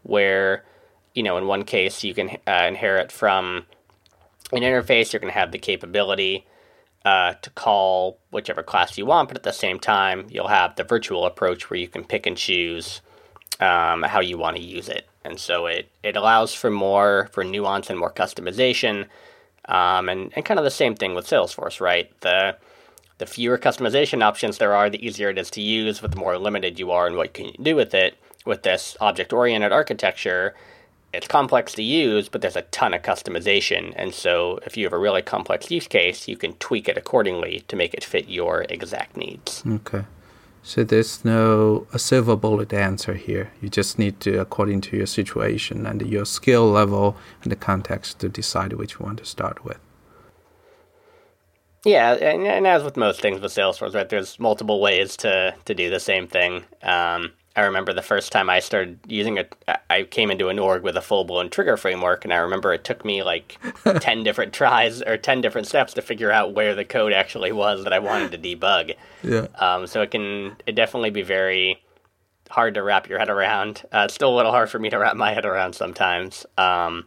where 0.02 0.64
you 1.16 1.22
know, 1.22 1.38
in 1.38 1.46
one 1.46 1.64
case, 1.64 2.04
you 2.04 2.14
can 2.14 2.36
uh, 2.46 2.66
inherit 2.68 3.10
from 3.10 3.64
an 4.52 4.60
interface, 4.62 5.12
you're 5.12 5.20
going 5.20 5.32
to 5.32 5.38
have 5.38 5.50
the 5.50 5.58
capability 5.58 6.46
uh, 7.06 7.32
to 7.40 7.50
call 7.50 8.18
whichever 8.30 8.62
class 8.62 8.98
you 8.98 9.06
want, 9.06 9.28
but 9.28 9.36
at 9.36 9.42
the 9.42 9.52
same 9.52 9.80
time, 9.80 10.26
you'll 10.28 10.48
have 10.48 10.76
the 10.76 10.84
virtual 10.84 11.24
approach 11.24 11.70
where 11.70 11.80
you 11.80 11.88
can 11.88 12.04
pick 12.04 12.26
and 12.26 12.36
choose 12.36 13.00
um, 13.60 14.02
how 14.02 14.20
you 14.20 14.36
want 14.36 14.56
to 14.56 14.62
use 14.62 14.90
it. 14.90 15.08
And 15.24 15.40
so 15.40 15.66
it, 15.66 15.88
it 16.02 16.16
allows 16.16 16.52
for 16.52 16.70
more, 16.70 17.30
for 17.32 17.42
nuance 17.42 17.88
and 17.88 17.98
more 17.98 18.12
customization. 18.12 19.06
Um, 19.64 20.10
and, 20.10 20.32
and 20.36 20.44
kind 20.44 20.60
of 20.60 20.64
the 20.64 20.70
same 20.70 20.94
thing 20.94 21.14
with 21.14 21.26
Salesforce, 21.26 21.80
right? 21.80 22.12
The, 22.20 22.58
the 23.16 23.26
fewer 23.26 23.56
customization 23.56 24.22
options 24.22 24.58
there 24.58 24.74
are, 24.74 24.90
the 24.90 25.04
easier 25.04 25.30
it 25.30 25.38
is 25.38 25.50
to 25.52 25.62
use, 25.62 26.00
but 26.00 26.10
the 26.10 26.18
more 26.18 26.38
limited 26.38 26.78
you 26.78 26.90
are 26.90 27.06
in 27.06 27.16
what 27.16 27.38
you 27.38 27.52
can 27.52 27.62
do 27.62 27.74
with 27.74 27.94
it. 27.94 28.18
With 28.44 28.62
this 28.62 28.96
object 29.00 29.32
oriented 29.32 29.72
architecture, 29.72 30.54
it's 31.16 31.26
complex 31.26 31.72
to 31.74 31.82
use, 31.82 32.28
but 32.28 32.40
there's 32.40 32.56
a 32.56 32.62
ton 32.62 32.94
of 32.94 33.02
customization. 33.02 33.92
And 33.96 34.14
so 34.14 34.60
if 34.66 34.76
you 34.76 34.84
have 34.84 34.92
a 34.92 34.98
really 34.98 35.22
complex 35.22 35.70
use 35.70 35.88
case, 35.88 36.28
you 36.28 36.36
can 36.36 36.52
tweak 36.54 36.88
it 36.88 36.98
accordingly 36.98 37.64
to 37.68 37.76
make 37.76 37.94
it 37.94 38.04
fit 38.04 38.28
your 38.28 38.66
exact 38.68 39.16
needs. 39.16 39.62
Okay. 39.66 40.04
So 40.62 40.82
there's 40.82 41.24
no 41.24 41.86
a 41.92 41.98
silver 41.98 42.34
bullet 42.34 42.72
answer 42.72 43.14
here. 43.14 43.52
You 43.62 43.68
just 43.68 43.98
need 43.98 44.18
to, 44.20 44.40
according 44.40 44.80
to 44.82 44.96
your 44.96 45.06
situation 45.06 45.86
and 45.86 46.02
your 46.02 46.26
skill 46.26 46.68
level 46.70 47.16
and 47.42 47.52
the 47.52 47.56
context, 47.56 48.18
to 48.18 48.28
decide 48.28 48.72
which 48.72 48.98
one 48.98 49.16
to 49.16 49.24
start 49.24 49.64
with. 49.64 49.78
Yeah, 51.84 52.14
and, 52.14 52.44
and 52.44 52.66
as 52.66 52.82
with 52.82 52.96
most 52.96 53.20
things 53.20 53.40
with 53.40 53.52
Salesforce, 53.52 53.94
right, 53.94 54.08
there's 54.08 54.40
multiple 54.40 54.80
ways 54.80 55.16
to, 55.18 55.54
to 55.66 55.72
do 55.72 55.88
the 55.88 56.00
same 56.00 56.26
thing. 56.26 56.64
Um, 56.82 57.30
I 57.56 57.62
remember 57.62 57.94
the 57.94 58.02
first 58.02 58.32
time 58.32 58.50
I 58.50 58.60
started 58.60 58.98
using 59.08 59.38
it, 59.38 59.54
I 59.88 60.02
came 60.02 60.30
into 60.30 60.48
an 60.48 60.58
org 60.58 60.82
with 60.82 60.96
a 60.96 61.00
full 61.00 61.24
blown 61.24 61.48
trigger 61.48 61.78
framework, 61.78 62.24
and 62.24 62.32
I 62.32 62.36
remember 62.36 62.72
it 62.74 62.84
took 62.84 63.04
me 63.04 63.22
like 63.22 63.58
10 63.84 64.22
different 64.22 64.52
tries 64.52 65.00
or 65.02 65.16
10 65.16 65.40
different 65.40 65.66
steps 65.66 65.94
to 65.94 66.02
figure 66.02 66.30
out 66.30 66.54
where 66.54 66.74
the 66.74 66.84
code 66.84 67.14
actually 67.14 67.52
was 67.52 67.84
that 67.84 67.94
I 67.94 67.98
wanted 67.98 68.30
to 68.32 68.38
debug. 68.38 68.94
Yeah. 69.22 69.46
Um, 69.58 69.86
so 69.86 70.02
it 70.02 70.10
can 70.10 70.56
it 70.66 70.74
definitely 70.74 71.10
be 71.10 71.22
very 71.22 71.82
hard 72.50 72.74
to 72.74 72.82
wrap 72.82 73.08
your 73.08 73.18
head 73.18 73.30
around. 73.30 73.82
Uh, 73.92 74.04
it's 74.04 74.14
still 74.14 74.32
a 74.32 74.36
little 74.36 74.52
hard 74.52 74.70
for 74.70 74.78
me 74.78 74.90
to 74.90 74.98
wrap 74.98 75.16
my 75.16 75.32
head 75.32 75.46
around 75.46 75.72
sometimes. 75.74 76.44
Um, 76.58 77.06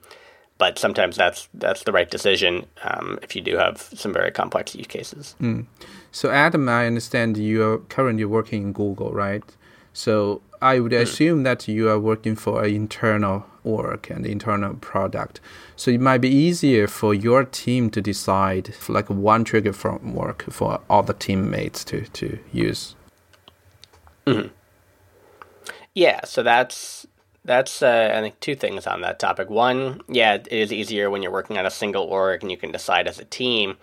but 0.58 0.78
sometimes 0.78 1.16
that's 1.16 1.48
that's 1.54 1.84
the 1.84 1.92
right 1.92 2.12
decision 2.12 2.66
um, 2.84 3.18
if 3.24 3.36
you 3.36 3.42
do 3.42 3.56
have 3.56 3.82
some 3.82 4.14
very 4.14 4.32
complex 4.32 4.76
use 4.76 4.88
cases. 4.88 5.36
Mm. 5.40 5.66
So 6.12 6.32
Adam, 6.32 6.68
I 6.68 6.86
understand 6.86 7.38
you 7.38 7.64
are 7.64 7.78
currently 7.78 8.26
working 8.26 8.64
in 8.64 8.74
Google, 8.74 9.12
right? 9.12 9.44
So 9.94 10.42
I 10.62 10.80
would 10.80 10.92
hmm. 10.92 11.00
assume 11.00 11.44
that 11.44 11.68
you 11.68 11.90
are 11.90 12.00
working 12.00 12.36
for 12.36 12.64
an 12.64 12.74
internal 12.74 13.46
work 13.64 14.10
and 14.10 14.26
internal 14.26 14.76
product. 14.76 15.40
So 15.76 15.92
it 15.92 16.02
might 16.02 16.20
be 16.20 16.30
easier 16.30 16.88
for 16.88 17.14
your 17.14 17.44
team 17.44 17.90
to 17.92 18.02
decide 18.02 18.76
like 18.88 19.10
one 19.10 19.44
trigger 19.44 19.74
framework 19.74 20.44
for 20.50 20.82
all 20.90 21.04
the 21.04 21.14
teammates 21.14 21.84
to, 21.86 22.02
to 22.02 22.40
use. 22.52 22.96
Mm-hmm. 24.26 24.50
Yeah, 25.96 26.24
so 26.24 26.44
that's 26.44 27.08
that's 27.46 27.82
uh, 27.82 28.14
I 28.16 28.22
think 28.22 28.40
two 28.40 28.56
things 28.56 28.86
on 28.86 29.02
that 29.02 29.20
topic. 29.20 29.50
One, 29.50 30.02
yeah, 30.08 30.36
it 30.36 30.48
is 30.52 30.72
easier 30.72 31.10
when 31.10 31.24
you're 31.24 31.32
working 31.32 31.58
on 31.58 31.66
a 31.66 31.72
single 31.72 32.04
org 32.04 32.44
and 32.44 32.52
you 32.52 32.58
can 32.58 32.72
decide 32.72 33.08
as 33.08 33.20
a 33.20 33.26
team. 33.26 33.78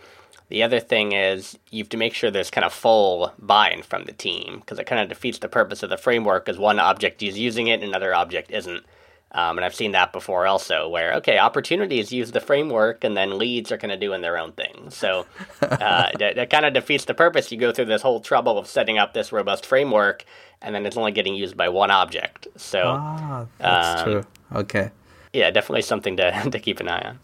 The 0.48 0.62
other 0.62 0.78
thing 0.78 1.12
is 1.12 1.58
you 1.70 1.82
have 1.82 1.88
to 1.90 1.96
make 1.96 2.14
sure 2.14 2.30
there's 2.30 2.50
kind 2.50 2.64
of 2.64 2.72
full 2.72 3.32
buy-in 3.38 3.82
from 3.82 4.04
the 4.04 4.12
team 4.12 4.60
because 4.60 4.78
it 4.78 4.86
kind 4.86 5.02
of 5.02 5.08
defeats 5.08 5.38
the 5.38 5.48
purpose 5.48 5.82
of 5.82 5.90
the 5.90 5.96
framework 5.96 6.44
because 6.44 6.58
one 6.58 6.78
object 6.78 7.22
is 7.22 7.38
using 7.38 7.66
it 7.66 7.80
and 7.80 7.84
another 7.84 8.14
object 8.14 8.50
isn't. 8.50 8.84
Um, 9.32 9.58
and 9.58 9.64
I've 9.64 9.74
seen 9.74 9.92
that 9.92 10.12
before 10.12 10.46
also, 10.46 10.88
where 10.88 11.14
okay, 11.14 11.36
opportunities 11.36 12.12
use 12.12 12.30
the 12.30 12.40
framework, 12.40 13.02
and 13.02 13.16
then 13.16 13.36
leads 13.36 13.72
are 13.72 13.76
kind 13.76 13.92
of 13.92 14.00
doing 14.00 14.22
their 14.22 14.38
own 14.38 14.52
thing. 14.52 14.88
So 14.90 15.26
uh, 15.62 16.10
that, 16.18 16.36
that 16.36 16.48
kind 16.48 16.64
of 16.64 16.72
defeats 16.72 17.04
the 17.04 17.12
purpose. 17.12 17.50
You 17.50 17.58
go 17.58 17.72
through 17.72 17.86
this 17.86 18.02
whole 18.02 18.20
trouble 18.20 18.56
of 18.56 18.66
setting 18.66 18.98
up 18.98 19.14
this 19.14 19.32
robust 19.32 19.66
framework, 19.66 20.24
and 20.62 20.74
then 20.74 20.86
it's 20.86 20.96
only 20.96 21.12
getting 21.12 21.34
used 21.34 21.56
by 21.56 21.68
one 21.68 21.90
object. 21.90 22.46
So 22.56 22.82
ah, 22.86 23.46
that's 23.58 24.00
um, 24.00 24.04
true. 24.06 24.24
Okay. 24.54 24.90
Yeah, 25.32 25.50
definitely 25.50 25.82
something 25.82 26.16
to 26.16 26.30
to 26.50 26.58
keep 26.58 26.80
an 26.80 26.88
eye 26.88 27.02
on. 27.02 27.18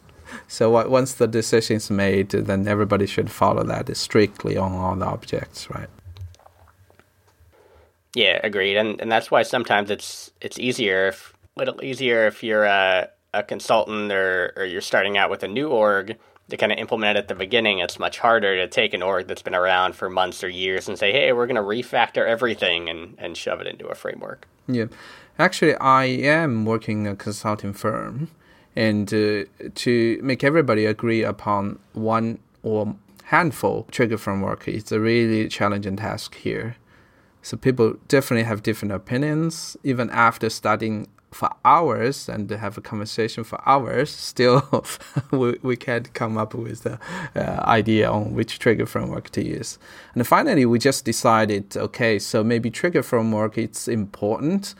So 0.48 0.70
once 0.88 1.14
the 1.14 1.26
decision 1.26 1.76
is 1.76 1.90
made, 1.90 2.30
then 2.30 2.66
everybody 2.68 3.06
should 3.06 3.30
follow 3.30 3.64
that 3.64 3.94
strictly 3.96 4.56
on 4.56 4.72
all 4.72 4.96
the 4.96 5.06
objects, 5.06 5.70
right? 5.70 5.88
Yeah, 8.14 8.40
agreed. 8.42 8.76
And 8.76 9.00
and 9.00 9.10
that's 9.10 9.30
why 9.30 9.42
sometimes 9.42 9.90
it's 9.90 10.30
it's 10.40 10.58
easier 10.58 11.08
if 11.08 11.32
little 11.56 11.82
easier 11.82 12.26
if 12.26 12.42
you're 12.42 12.64
a, 12.64 13.08
a 13.34 13.42
consultant 13.42 14.12
or, 14.12 14.52
or 14.56 14.64
you're 14.64 14.80
starting 14.80 15.16
out 15.16 15.30
with 15.30 15.42
a 15.42 15.48
new 15.48 15.68
org 15.68 16.18
to 16.50 16.56
kind 16.56 16.72
of 16.72 16.78
implement 16.78 17.16
it 17.16 17.20
at 17.20 17.28
the 17.28 17.34
beginning. 17.34 17.78
It's 17.78 17.98
much 17.98 18.18
harder 18.18 18.56
to 18.56 18.68
take 18.68 18.92
an 18.92 19.02
org 19.02 19.26
that's 19.26 19.42
been 19.42 19.54
around 19.54 19.94
for 19.94 20.10
months 20.10 20.44
or 20.44 20.48
years 20.48 20.88
and 20.88 20.98
say, 20.98 21.12
hey, 21.12 21.32
we're 21.32 21.46
going 21.46 21.56
to 21.56 21.62
refactor 21.62 22.26
everything 22.26 22.88
and, 22.88 23.14
and 23.18 23.36
shove 23.36 23.60
it 23.60 23.66
into 23.66 23.86
a 23.86 23.94
framework. 23.94 24.46
Yeah. 24.66 24.86
Actually, 25.38 25.74
I 25.76 26.04
am 26.04 26.66
working 26.66 27.06
a 27.06 27.16
consulting 27.16 27.72
firm. 27.72 28.30
And 28.74 29.12
uh, 29.12 29.44
to 29.74 30.20
make 30.22 30.42
everybody 30.42 30.86
agree 30.86 31.22
upon 31.22 31.78
one 31.92 32.38
or 32.62 32.94
handful 33.24 33.86
trigger 33.90 34.18
framework 34.18 34.68
is 34.68 34.90
a 34.92 35.00
really 35.00 35.48
challenging 35.48 35.96
task 35.96 36.34
here. 36.36 36.76
So 37.42 37.56
people 37.56 37.96
definitely 38.08 38.44
have 38.44 38.62
different 38.62 38.92
opinions. 38.92 39.76
Even 39.82 40.10
after 40.10 40.48
studying 40.48 41.08
for 41.32 41.50
hours 41.64 42.28
and 42.28 42.50
have 42.50 42.76
a 42.78 42.80
conversation 42.80 43.42
for 43.42 43.58
hours, 43.66 44.10
still 44.32 44.84
we, 45.30 45.58
we 45.62 45.76
can't 45.76 46.12
come 46.14 46.38
up 46.38 46.54
with 46.54 46.82
the 46.82 46.98
uh, 47.34 47.62
idea 47.64 48.10
on 48.10 48.34
which 48.34 48.58
trigger 48.58 48.86
framework 48.86 49.30
to 49.30 49.44
use. 49.44 49.78
And 50.14 50.26
finally, 50.26 50.66
we 50.66 50.78
just 50.78 51.04
decided, 51.04 51.76
okay, 51.76 52.18
so 52.18 52.44
maybe 52.44 52.70
trigger 52.70 53.02
framework 53.02 53.58
it's 53.58 53.88
important, 53.88 54.74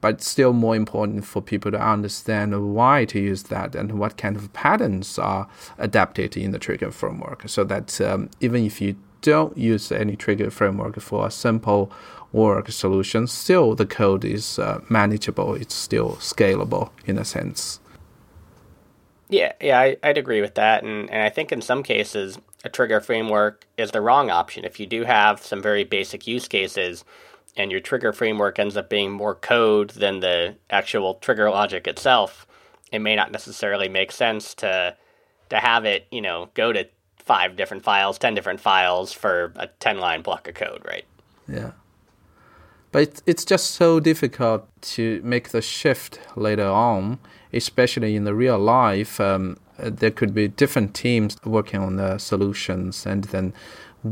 but 0.00 0.22
still 0.22 0.52
more 0.52 0.76
important 0.76 1.24
for 1.24 1.42
people 1.42 1.70
to 1.70 1.80
understand 1.80 2.74
why 2.74 3.04
to 3.06 3.18
use 3.18 3.44
that 3.44 3.74
and 3.74 3.98
what 3.98 4.16
kind 4.16 4.36
of 4.36 4.52
patterns 4.52 5.18
are 5.18 5.48
adapted 5.78 6.36
in 6.36 6.52
the 6.52 6.58
trigger 6.58 6.90
framework, 6.90 7.48
so 7.48 7.64
that 7.64 8.00
um, 8.00 8.30
even 8.40 8.64
if 8.64 8.80
you 8.80 8.96
don't 9.22 9.56
use 9.56 9.90
any 9.90 10.16
trigger 10.16 10.50
framework 10.50 11.00
for 11.00 11.26
a 11.26 11.30
simple 11.30 11.90
work 12.32 12.70
solution, 12.70 13.26
still 13.26 13.74
the 13.74 13.86
code 13.86 14.24
is 14.24 14.58
uh, 14.58 14.80
manageable. 14.88 15.54
It's 15.54 15.74
still 15.74 16.12
scalable 16.16 16.90
in 17.06 17.18
a 17.18 17.24
sense. 17.24 17.80
Yeah, 19.30 19.52
yeah, 19.60 19.78
I, 19.78 19.96
would 20.02 20.18
agree 20.18 20.40
with 20.40 20.54
that. 20.54 20.84
And, 20.84 21.10
and 21.10 21.22
I 21.22 21.28
think 21.28 21.52
in 21.52 21.60
some 21.60 21.82
cases, 21.82 22.38
a 22.64 22.68
trigger 22.68 23.00
framework 23.00 23.66
is 23.76 23.90
the 23.90 24.00
wrong 24.00 24.30
option. 24.30 24.64
If 24.64 24.80
you 24.80 24.86
do 24.86 25.04
have 25.04 25.44
some 25.44 25.60
very 25.60 25.84
basic 25.84 26.26
use 26.26 26.48
cases 26.48 27.04
and 27.58 27.72
your 27.72 27.80
trigger 27.80 28.12
framework 28.12 28.58
ends 28.58 28.76
up 28.76 28.88
being 28.88 29.10
more 29.10 29.34
code 29.34 29.90
than 29.90 30.20
the 30.20 30.54
actual 30.70 31.14
trigger 31.14 31.50
logic 31.50 31.86
itself, 31.88 32.46
it 32.92 33.00
may 33.00 33.16
not 33.16 33.32
necessarily 33.32 33.88
make 33.88 34.12
sense 34.12 34.54
to 34.54 34.96
to 35.50 35.56
have 35.58 35.84
it, 35.84 36.06
you 36.10 36.20
know, 36.20 36.50
go 36.54 36.72
to 36.72 36.86
five 37.16 37.56
different 37.56 37.82
files, 37.82 38.18
ten 38.18 38.34
different 38.34 38.60
files 38.60 39.12
for 39.12 39.52
a 39.56 39.66
ten 39.80 39.98
line 39.98 40.22
block 40.22 40.48
of 40.48 40.54
code, 40.54 40.82
right? 40.86 41.04
Yeah. 41.46 41.72
But 42.92 43.20
it's 43.26 43.44
just 43.44 43.72
so 43.72 44.00
difficult 44.00 44.66
to 44.94 45.20
make 45.22 45.50
the 45.50 45.60
shift 45.60 46.20
later 46.36 46.66
on, 46.66 47.18
especially 47.52 48.16
in 48.16 48.24
the 48.24 48.34
real 48.34 48.58
life. 48.58 49.20
Um, 49.20 49.58
there 49.78 50.10
could 50.10 50.34
be 50.34 50.48
different 50.48 50.94
teams 50.94 51.36
working 51.44 51.80
on 51.80 51.96
the 51.96 52.18
solutions, 52.18 53.04
and 53.04 53.24
then 53.24 53.52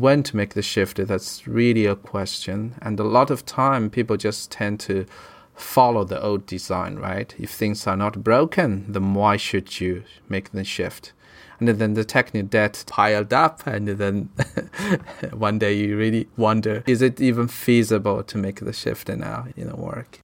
when 0.01 0.23
to 0.25 0.37
make 0.37 0.55
the 0.55 0.63
shift, 0.63 1.07
that's 1.07 1.47
really 1.47 1.87
a 1.87 1.97
question. 1.97 2.75
And 2.83 2.99
a 2.99 3.05
lot 3.05 3.31
of 3.31 3.45
time, 3.45 3.91
people 3.91 4.17
just 4.17 4.51
tend 4.51 4.81
to 4.81 5.07
follow 5.55 6.05
the 6.05 6.23
old 6.23 6.47
design, 6.47 6.97
right? 6.97 7.35
If 7.39 7.51
things 7.51 7.87
are 7.87 7.97
not 7.97 8.23
broken, 8.23 8.93
then 8.93 9.15
why 9.15 9.37
should 9.37 9.81
you 9.81 10.05
make 10.29 10.53
the 10.53 10.65
shift? 10.65 11.13
and 11.61 11.69
then 11.69 11.95
the 11.95 12.05
technical 12.05 12.49
debt 12.49 12.85
piled 12.87 13.33
up, 13.33 13.67
and 13.67 13.89
then 13.89 14.29
one 15.33 15.59
day 15.59 15.73
you 15.75 15.97
really 15.97 16.29
wonder, 16.37 16.83
is 16.87 17.03
it 17.03 17.21
even 17.21 17.49
feasible 17.49 18.23
to 18.23 18.39
make 18.39 18.61
the 18.61 18.73
shift 18.73 19.09
now 19.09 19.47
in 19.57 19.69
the 19.69 19.77
work? 19.77 20.21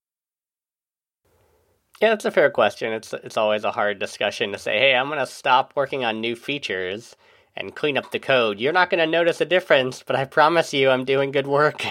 Yeah, 2.00 2.10
that's 2.10 2.24
a 2.24 2.30
fair 2.30 2.50
question. 2.50 2.92
It's 2.92 3.12
it's 3.12 3.36
always 3.36 3.64
a 3.64 3.70
hard 3.70 4.00
discussion 4.00 4.50
to 4.52 4.58
say, 4.58 4.78
hey, 4.78 4.94
I'm 4.94 5.06
going 5.06 5.20
to 5.20 5.26
stop 5.26 5.72
working 5.76 6.04
on 6.04 6.20
new 6.20 6.34
features 6.34 7.16
and 7.56 7.74
clean 7.74 7.98
up 7.98 8.10
the 8.10 8.18
code. 8.18 8.58
You're 8.58 8.72
not 8.72 8.90
going 8.90 9.00
to 9.00 9.06
notice 9.06 9.40
a 9.40 9.44
difference, 9.44 10.02
but 10.02 10.16
I 10.16 10.24
promise 10.24 10.72
you, 10.72 10.90
I'm 10.90 11.04
doing 11.04 11.30
good 11.30 11.46
work. 11.46 11.84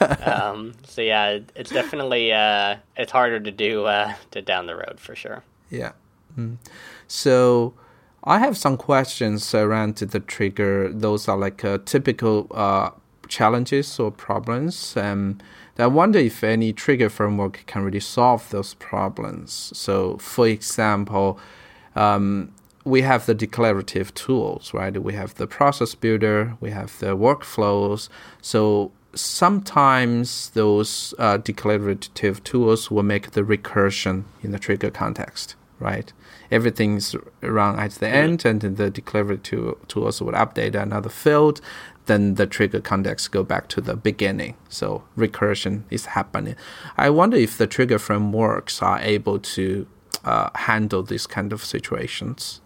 um, 0.26 0.74
so 0.84 1.02
yeah, 1.02 1.38
it's 1.54 1.70
definitely 1.70 2.32
uh, 2.32 2.76
it's 2.96 3.12
harder 3.12 3.40
to 3.40 3.50
do 3.50 3.84
uh, 3.84 4.14
to 4.30 4.42
down 4.42 4.66
the 4.66 4.76
road 4.76 4.98
for 4.98 5.14
sure. 5.14 5.42
Yeah. 5.70 5.92
Mm. 6.38 6.56
So 7.08 7.74
I 8.24 8.38
have 8.38 8.56
some 8.56 8.76
questions 8.76 9.54
around 9.54 9.96
the 9.96 10.20
trigger. 10.20 10.92
Those 10.92 11.28
are 11.28 11.36
like 11.36 11.64
uh, 11.64 11.78
typical 11.84 12.48
uh, 12.50 12.90
challenges 13.28 13.98
or 13.98 14.10
problems. 14.10 14.96
Um, 14.96 15.38
I 15.78 15.86
wonder 15.86 16.18
if 16.18 16.42
any 16.42 16.72
trigger 16.72 17.10
framework 17.10 17.64
can 17.66 17.82
really 17.82 18.00
solve 18.00 18.48
those 18.50 18.74
problems. 18.74 19.70
So, 19.74 20.16
for 20.16 20.48
example, 20.48 21.38
um, 21.94 22.52
we 22.86 23.02
have 23.02 23.26
the 23.26 23.34
declarative 23.34 24.14
tools, 24.14 24.72
right? 24.72 24.96
We 25.02 25.14
have 25.14 25.34
the 25.34 25.46
process 25.46 25.94
builder, 25.94 26.56
we 26.60 26.70
have 26.70 26.98
the 27.00 27.16
workflows. 27.16 28.08
So 28.40 28.92
sometimes 29.14 30.50
those 30.50 31.12
uh, 31.18 31.38
declarative 31.38 32.44
tools 32.44 32.90
will 32.90 33.02
make 33.02 33.32
the 33.32 33.42
recursion 33.42 34.24
in 34.42 34.52
the 34.52 34.58
trigger 34.58 34.90
context 34.90 35.56
right? 35.78 36.12
Everything's 36.50 37.14
run 37.42 37.78
at 37.78 37.92
the 37.92 38.08
end, 38.08 38.44
and 38.44 38.60
the 38.60 38.90
declarative 38.90 39.74
tools 39.88 40.22
would 40.22 40.34
update 40.34 40.74
another 40.74 41.10
field. 41.10 41.60
Then 42.06 42.34
the 42.34 42.46
trigger 42.46 42.80
context 42.80 43.32
go 43.32 43.42
back 43.42 43.68
to 43.68 43.80
the 43.80 43.96
beginning. 43.96 44.56
So 44.68 45.02
recursion 45.18 45.82
is 45.90 46.06
happening. 46.06 46.54
I 46.96 47.10
wonder 47.10 47.36
if 47.36 47.58
the 47.58 47.66
trigger 47.66 47.98
frameworks 47.98 48.80
are 48.80 49.00
able 49.00 49.38
to 49.40 49.86
uh, 50.24 50.50
handle 50.54 51.02
these 51.02 51.26
kind 51.26 51.52
of 51.52 51.64
situations. 51.64 52.60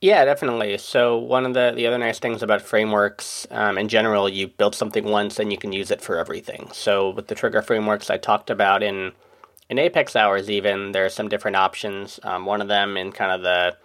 Yeah, 0.00 0.24
definitely. 0.24 0.76
So 0.78 1.16
one 1.18 1.46
of 1.46 1.54
the, 1.54 1.72
the 1.74 1.86
other 1.86 1.98
nice 1.98 2.18
things 2.18 2.42
about 2.42 2.62
frameworks 2.62 3.46
um, 3.50 3.78
in 3.78 3.88
general, 3.88 4.28
you 4.28 4.48
build 4.48 4.74
something 4.74 5.04
once 5.04 5.38
and 5.38 5.50
you 5.50 5.58
can 5.58 5.72
use 5.72 5.90
it 5.90 6.02
for 6.02 6.18
everything. 6.18 6.68
So 6.72 7.10
with 7.10 7.28
the 7.28 7.34
trigger 7.34 7.62
frameworks 7.62 8.10
I 8.10 8.18
talked 8.18 8.50
about 8.50 8.82
in 8.82 9.12
in 9.68 9.78
Apex 9.80 10.14
hours, 10.14 10.48
even 10.48 10.92
there 10.92 11.04
are 11.04 11.08
some 11.10 11.28
different 11.28 11.56
options. 11.56 12.20
Um, 12.22 12.46
one 12.46 12.62
of 12.62 12.68
them 12.68 12.96
in 12.96 13.10
kind 13.12 13.32
of 13.32 13.42
the 13.42 13.76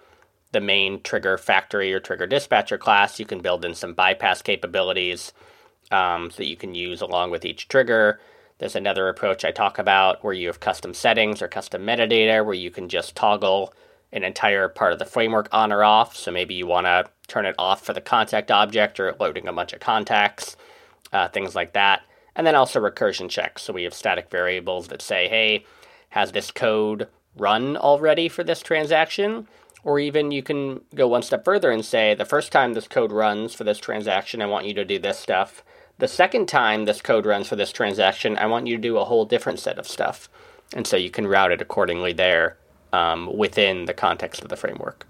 the 0.52 0.62
main 0.62 1.02
trigger 1.02 1.38
factory 1.38 1.94
or 1.94 2.00
trigger 2.00 2.28
dispatcher 2.28 2.78
class, 2.78 3.20
you 3.20 3.26
can 3.26 3.42
build 3.42 3.66
in 3.66 3.76
some 3.76 3.94
bypass 3.94 4.42
capabilities 4.42 5.34
um, 5.92 6.32
that 6.38 6.48
you 6.48 6.58
can 6.58 6.76
use 6.76 7.02
along 7.02 7.32
with 7.32 7.46
each 7.46 7.68
trigger. 7.70 8.20
There's 8.60 8.76
another 8.76 9.10
approach 9.10 9.46
I 9.46 9.52
talk 9.52 9.80
about 9.80 10.24
where 10.24 10.34
you 10.34 10.48
have 10.48 10.60
custom 10.60 10.94
settings 10.94 11.42
or 11.42 11.48
custom 11.48 11.84
metadata 11.86 12.46
where 12.46 12.54
you 12.56 12.72
can 12.72 12.90
just 12.90 13.16
toggle 13.16 13.74
an 14.14 14.24
entire 14.24 14.68
part 14.68 14.94
of 14.94 15.00
the 15.00 15.06
framework 15.06 15.48
on 15.52 15.72
or 15.72 15.84
off. 15.84 16.16
So 16.16 16.32
maybe 16.32 16.54
you 16.54 16.68
want 16.68 16.86
to 16.86 17.06
turn 17.28 17.46
it 17.46 17.56
off 17.58 17.86
for 17.86 17.94
the 17.94 18.02
contact 18.02 18.52
object 18.52 19.00
or 19.00 19.16
loading 19.20 19.48
a 19.48 19.54
bunch 19.54 19.74
of 19.74 19.80
contacts, 19.80 20.58
uh, 21.14 21.30
things 21.30 21.56
like 21.56 21.74
that. 21.74 22.02
And 22.36 22.46
then 22.46 22.56
also 22.56 22.80
recursion 22.80 23.30
checks. 23.30 23.64
So 23.64 23.74
we 23.74 23.84
have 23.84 23.94
static 23.94 24.30
variables 24.30 24.88
that 24.88 25.02
say, 25.02 25.28
hey, 25.28 25.66
has 26.10 26.32
this 26.32 26.52
code 26.52 27.08
run 27.38 27.78
already 27.78 28.28
for 28.28 28.44
this 28.44 28.62
transaction? 28.62 29.48
Or 29.84 30.00
even 30.00 30.32
you 30.32 30.44
can 30.44 30.82
go 30.94 31.08
one 31.08 31.24
step 31.24 31.44
further 31.44 31.72
and 31.72 31.84
say, 31.84 32.14
the 32.14 32.26
first 32.26 32.52
time 32.52 32.74
this 32.74 32.88
code 32.88 33.12
runs 33.12 33.54
for 33.54 33.64
this 33.64 33.80
transaction, 33.80 34.42
I 34.42 34.46
want 34.46 34.68
you 34.68 34.74
to 34.76 34.86
do 34.86 35.00
this 35.00 35.18
stuff. 35.18 35.64
The 35.98 36.08
second 36.08 36.48
time 36.48 36.86
this 36.86 37.02
code 37.02 37.26
runs 37.26 37.48
for 37.48 37.56
this 37.56 37.72
transaction, 37.72 38.38
I 38.38 38.46
want 38.46 38.68
you 38.68 38.76
to 38.76 38.82
do 38.82 38.98
a 38.98 39.06
whole 39.06 39.26
different 39.26 39.60
set 39.60 39.80
of 39.80 39.88
stuff. 39.88 40.30
And 40.74 40.86
so 40.86 40.98
you 40.98 41.10
can 41.10 41.28
route 41.28 41.52
it 41.52 41.62
accordingly 41.62 42.14
there 42.14 42.58
um, 42.94 43.36
within 43.36 43.86
the 43.86 43.94
context 43.94 44.42
of 44.42 44.50
the 44.50 44.56
framework. 44.56 45.06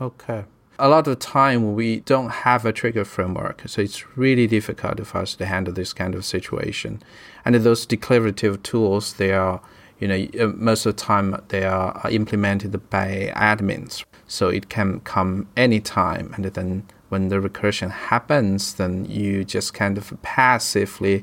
Okay 0.00 0.44
a 0.78 0.88
lot 0.88 1.06
of 1.06 1.18
time 1.20 1.74
we 1.74 2.00
don't 2.00 2.30
have 2.30 2.64
a 2.64 2.72
trigger 2.72 3.04
framework, 3.04 3.62
so 3.66 3.80
it's 3.80 4.16
really 4.16 4.48
difficult 4.48 5.06
for 5.06 5.18
us 5.18 5.36
to 5.36 5.46
handle 5.46 5.72
this 5.72 5.92
kind 5.92 6.14
of 6.14 6.24
situation. 6.24 7.00
And 7.44 7.54
those 7.54 7.86
declarative 7.86 8.62
tools, 8.64 9.14
they 9.14 9.32
are, 9.32 9.60
you 10.00 10.08
know, 10.08 10.26
uh, 10.40 10.48
most 10.56 10.84
of 10.84 10.96
the 10.96 11.00
time 11.00 11.40
they 11.48 11.64
are 11.64 12.00
implemented 12.10 12.90
by 12.90 13.32
admins, 13.36 14.04
so 14.26 14.48
it 14.48 14.68
can 14.68 15.00
come 15.00 15.46
anytime. 15.56 16.32
And 16.34 16.46
then 16.46 16.84
when 17.10 17.28
the 17.28 17.36
recursion 17.36 17.90
happens, 17.90 18.74
then 18.74 19.04
you 19.04 19.44
just 19.44 19.74
kind 19.74 19.98
of 19.98 20.12
passively 20.22 21.22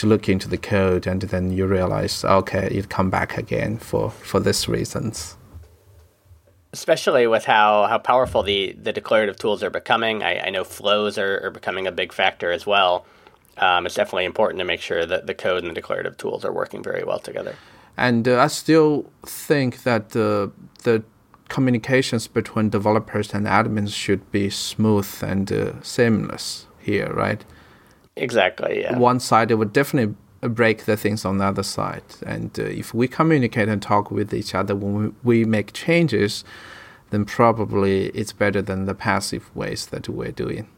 to 0.00 0.06
look 0.06 0.28
into 0.28 0.48
the 0.48 0.58
code, 0.58 1.06
and 1.06 1.22
then 1.22 1.52
you 1.52 1.66
realize, 1.66 2.24
okay, 2.24 2.68
it 2.70 2.88
come 2.88 3.10
back 3.10 3.38
again 3.38 3.78
for 3.78 4.10
for 4.10 4.40
this 4.40 4.68
reasons. 4.68 5.36
Especially 6.72 7.26
with 7.26 7.46
how, 7.46 7.86
how 7.86 7.98
powerful 7.98 8.44
the, 8.44 8.76
the 8.80 8.92
declarative 8.92 9.36
tools 9.36 9.60
are 9.62 9.70
becoming, 9.70 10.22
I, 10.22 10.46
I 10.46 10.50
know 10.50 10.62
flows 10.62 11.18
are, 11.18 11.44
are 11.44 11.50
becoming 11.50 11.88
a 11.88 11.92
big 11.92 12.12
factor 12.12 12.52
as 12.52 12.64
well. 12.64 13.04
Um, 13.58 13.86
it's 13.86 13.96
definitely 13.96 14.24
important 14.24 14.60
to 14.60 14.64
make 14.64 14.80
sure 14.80 15.04
that 15.04 15.26
the 15.26 15.34
code 15.34 15.64
and 15.64 15.70
the 15.70 15.74
declarative 15.74 16.16
tools 16.16 16.44
are 16.44 16.52
working 16.52 16.80
very 16.82 17.02
well 17.02 17.18
together. 17.18 17.56
And 17.96 18.28
uh, 18.28 18.38
I 18.38 18.46
still 18.46 19.10
think 19.26 19.82
that 19.82 20.14
uh, 20.14 20.48
the 20.84 21.02
communications 21.48 22.28
between 22.28 22.70
developers 22.70 23.34
and 23.34 23.46
admins 23.46 23.92
should 23.92 24.30
be 24.30 24.48
smooth 24.48 25.10
and 25.22 25.52
uh, 25.52 25.82
seamless 25.82 26.66
here, 26.78 27.12
right? 27.12 27.44
Exactly. 28.16 28.80
Yeah. 28.80 28.98
One 28.98 29.20
side 29.20 29.50
it 29.50 29.54
would 29.54 29.72
definitely 29.72 30.14
break 30.42 30.84
the 30.84 30.96
things 30.96 31.24
on 31.24 31.38
the 31.38 31.44
other 31.44 31.62
side, 31.62 32.02
and 32.24 32.58
uh, 32.58 32.64
if 32.64 32.94
we 32.94 33.06
communicate 33.08 33.68
and 33.68 33.82
talk 33.82 34.10
with 34.10 34.32
each 34.32 34.54
other 34.54 34.74
when 34.74 34.94
we, 34.94 35.12
we 35.22 35.44
make 35.44 35.72
changes, 35.72 36.44
then 37.10 37.24
probably 37.24 38.06
it's 38.08 38.32
better 38.32 38.62
than 38.62 38.86
the 38.86 38.94
passive 38.94 39.54
ways 39.54 39.86
that 39.86 40.08
we're 40.08 40.32
doing. 40.32 40.68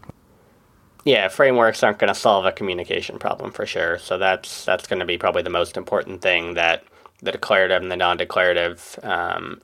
Yeah, 1.04 1.28
frameworks 1.28 1.82
aren't 1.82 1.98
going 1.98 2.12
to 2.12 2.18
solve 2.18 2.44
a 2.44 2.52
communication 2.52 3.18
problem 3.18 3.50
for 3.50 3.66
sure. 3.66 3.98
So 3.98 4.18
that's 4.18 4.64
that's 4.64 4.86
going 4.86 5.00
to 5.00 5.06
be 5.06 5.18
probably 5.18 5.42
the 5.42 5.50
most 5.50 5.76
important 5.76 6.22
thing 6.22 6.54
that 6.54 6.84
the 7.22 7.32
declarative 7.32 7.82
and 7.82 7.90
the 7.90 7.96
non-declarative 7.96 8.98
um, 9.02 9.60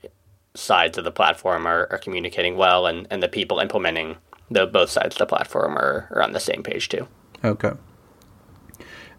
sides 0.55 0.99
of 0.99 1.05
the 1.05 1.11
platform 1.11 1.67
are, 1.67 1.89
are 1.91 1.99
communicating 1.99 2.57
well, 2.57 2.87
and, 2.87 3.07
and 3.11 3.23
the 3.23 3.29
people 3.29 3.59
implementing 3.59 4.17
the 4.51 4.67
both 4.67 4.91
sides 4.91 5.15
of 5.15 5.19
the 5.19 5.27
platform 5.27 5.77
are, 5.77 6.09
are 6.13 6.23
on 6.23 6.33
the 6.33 6.41
same 6.41 6.63
page 6.63 6.89
too. 6.89 7.07
Okay. 7.45 7.73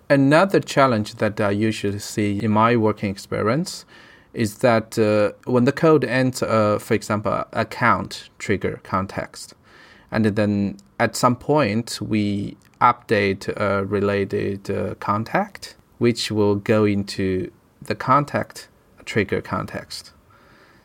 Another 0.10 0.60
challenge 0.60 1.16
that 1.16 1.40
I 1.40 1.52
usually 1.52 2.00
see 2.00 2.40
in 2.40 2.52
my 2.52 2.76
working 2.76 3.12
experience 3.12 3.86
is 4.34 4.60
that 4.60 4.98
uh, 4.98 5.32
when 5.46 5.66
the 5.66 5.72
code 5.72 6.04
ends, 6.04 6.42
uh, 6.42 6.80
for 6.80 6.94
example, 6.94 7.46
account 7.54 8.30
trigger 8.40 8.80
context, 8.84 9.54
and 10.12 10.26
then 10.26 10.78
at 11.00 11.16
some 11.16 11.36
point 11.36 12.00
we 12.02 12.58
update 12.82 13.48
a 13.56 13.86
related 13.86 14.70
uh, 14.70 14.96
contact, 14.96 15.76
which 16.00 16.32
will 16.32 16.56
go 16.56 16.86
into 16.86 17.52
the 17.82 17.96
contact 17.96 18.68
trigger 19.06 19.42
context. 19.42 20.12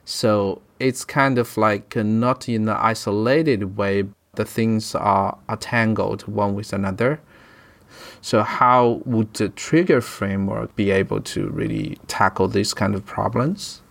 So 0.04 0.60
it's 0.78 1.04
kind 1.04 1.38
of 1.38 1.56
like 1.56 1.96
not 1.96 2.48
in 2.48 2.68
an 2.68 2.76
isolated 2.78 3.76
way, 3.76 4.04
the 4.36 4.44
things 4.44 4.94
are, 4.94 5.38
are 5.48 5.56
tangled 5.56 6.26
one 6.26 6.54
with 6.54 6.72
another. 6.72 7.20
So 8.20 8.42
how 8.42 9.02
would 9.04 9.34
the 9.34 9.48
trigger 9.50 10.00
framework 10.00 10.74
be 10.76 10.90
able 10.90 11.20
to 11.20 11.48
really 11.48 11.98
tackle 12.06 12.48
these 12.48 12.74
kind 12.74 12.94
of 12.94 13.04
problems? 13.04 13.82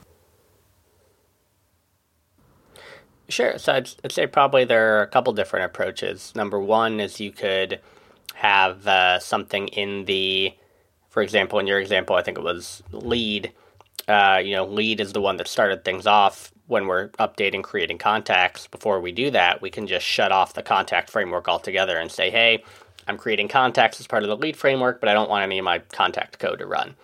Sure. 3.30 3.58
So 3.58 3.74
I'd, 3.74 3.90
I'd 4.04 4.12
say 4.12 4.28
probably 4.28 4.66
there 4.66 4.98
are 4.98 5.02
a 5.02 5.08
couple 5.08 5.34
different 5.34 5.66
approaches. 5.66 6.34
Number 6.36 6.60
one 6.60 7.00
is 7.00 7.20
you 7.20 7.32
could 7.32 7.80
have 8.36 8.86
uh, 8.88 9.20
something 9.20 9.68
in 9.70 10.06
the, 10.06 10.54
for 11.10 11.24
example, 11.24 11.60
in 11.60 11.68
your 11.68 11.80
example, 11.80 12.16
I 12.16 12.22
think 12.22 12.38
it 12.38 12.44
was 12.44 12.84
lead. 12.92 13.52
Uh, 14.08 14.42
you 14.44 14.54
know, 14.54 14.66
lead 14.66 15.00
is 15.00 15.14
the 15.14 15.22
one 15.22 15.38
that 15.38 15.48
started 15.48 15.86
things 15.86 16.06
off 16.06 16.53
when 16.68 16.88
we're 16.88 17.10
updating, 17.20 17.64
creating 17.64 17.98
contacts. 17.98 18.68
Before 18.68 19.00
we 19.00 19.12
do 19.12 19.32
that, 19.32 19.62
we 19.62 19.70
can 19.70 19.88
just 19.88 20.06
shut 20.06 20.32
off 20.32 20.54
the 20.54 20.64
contact 20.64 21.10
framework 21.10 21.48
altogether 21.48 21.98
and 21.98 22.12
say, 22.12 22.30
hey, 22.30 22.64
I'm 23.08 23.18
creating 23.18 23.50
contacts 23.50 24.00
as 24.00 24.08
part 24.08 24.24
of 24.24 24.30
the 24.30 24.38
lead 24.38 24.56
framework, 24.56 25.00
but 25.00 25.10
I 25.10 25.14
don't 25.14 25.30
want 25.30 25.44
any 25.44 25.60
of 25.60 25.66
my 25.66 25.80
contact 25.80 26.40
code 26.40 26.60
to 26.60 26.66
run. 26.66 26.96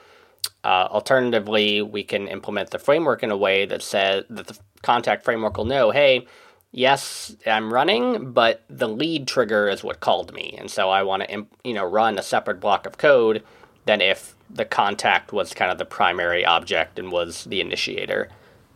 Uh, 0.63 0.87
alternatively, 0.89 1.81
we 1.81 2.03
can 2.03 2.27
implement 2.27 2.71
the 2.71 2.79
framework 2.79 3.23
in 3.23 3.31
a 3.31 3.37
way 3.37 3.65
that 3.65 3.81
says 3.81 4.23
that 4.29 4.47
the 4.47 4.57
contact 4.81 5.23
framework 5.23 5.57
will 5.57 5.65
know, 5.65 5.91
hey, 5.91 6.25
yes, 6.71 7.35
I'm 7.45 7.73
running, 7.73 8.31
but 8.31 8.63
the 8.69 8.87
lead 8.87 9.27
trigger 9.27 9.67
is 9.67 9.83
what 9.83 9.99
called 9.99 10.33
me, 10.33 10.55
and 10.57 10.69
so 10.69 10.89
I 10.89 11.03
want 11.03 11.27
to, 11.27 11.47
you 11.63 11.73
know, 11.73 11.85
run 11.85 12.17
a 12.17 12.23
separate 12.23 12.59
block 12.59 12.85
of 12.85 12.97
code 12.97 13.43
than 13.85 14.01
if 14.01 14.35
the 14.49 14.65
contact 14.65 15.31
was 15.31 15.53
kind 15.53 15.71
of 15.71 15.77
the 15.77 15.85
primary 15.85 16.45
object 16.45 16.99
and 16.99 17.11
was 17.11 17.45
the 17.45 17.61
initiator. 17.61 18.29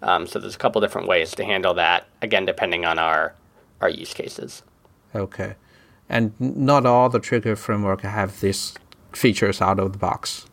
Um, 0.03 0.27
so 0.27 0.37
there's 0.37 0.55
a 0.55 0.59
couple 0.59 0.81
different 0.81 1.07
ways 1.07 1.33
to 1.35 1.45
handle 1.45 1.73
that. 1.75 2.07
Again, 2.21 2.45
depending 2.45 2.85
on 2.85 2.99
our 2.99 3.33
our 3.81 3.89
use 3.89 4.13
cases. 4.13 4.61
Okay, 5.15 5.55
and 6.09 6.33
not 6.39 6.85
all 6.85 7.09
the 7.09 7.19
trigger 7.19 7.55
framework 7.55 8.01
have 8.01 8.39
these 8.39 8.73
features 9.11 9.61
out 9.61 9.79
of 9.79 9.93
the 9.93 9.97
box. 9.97 10.45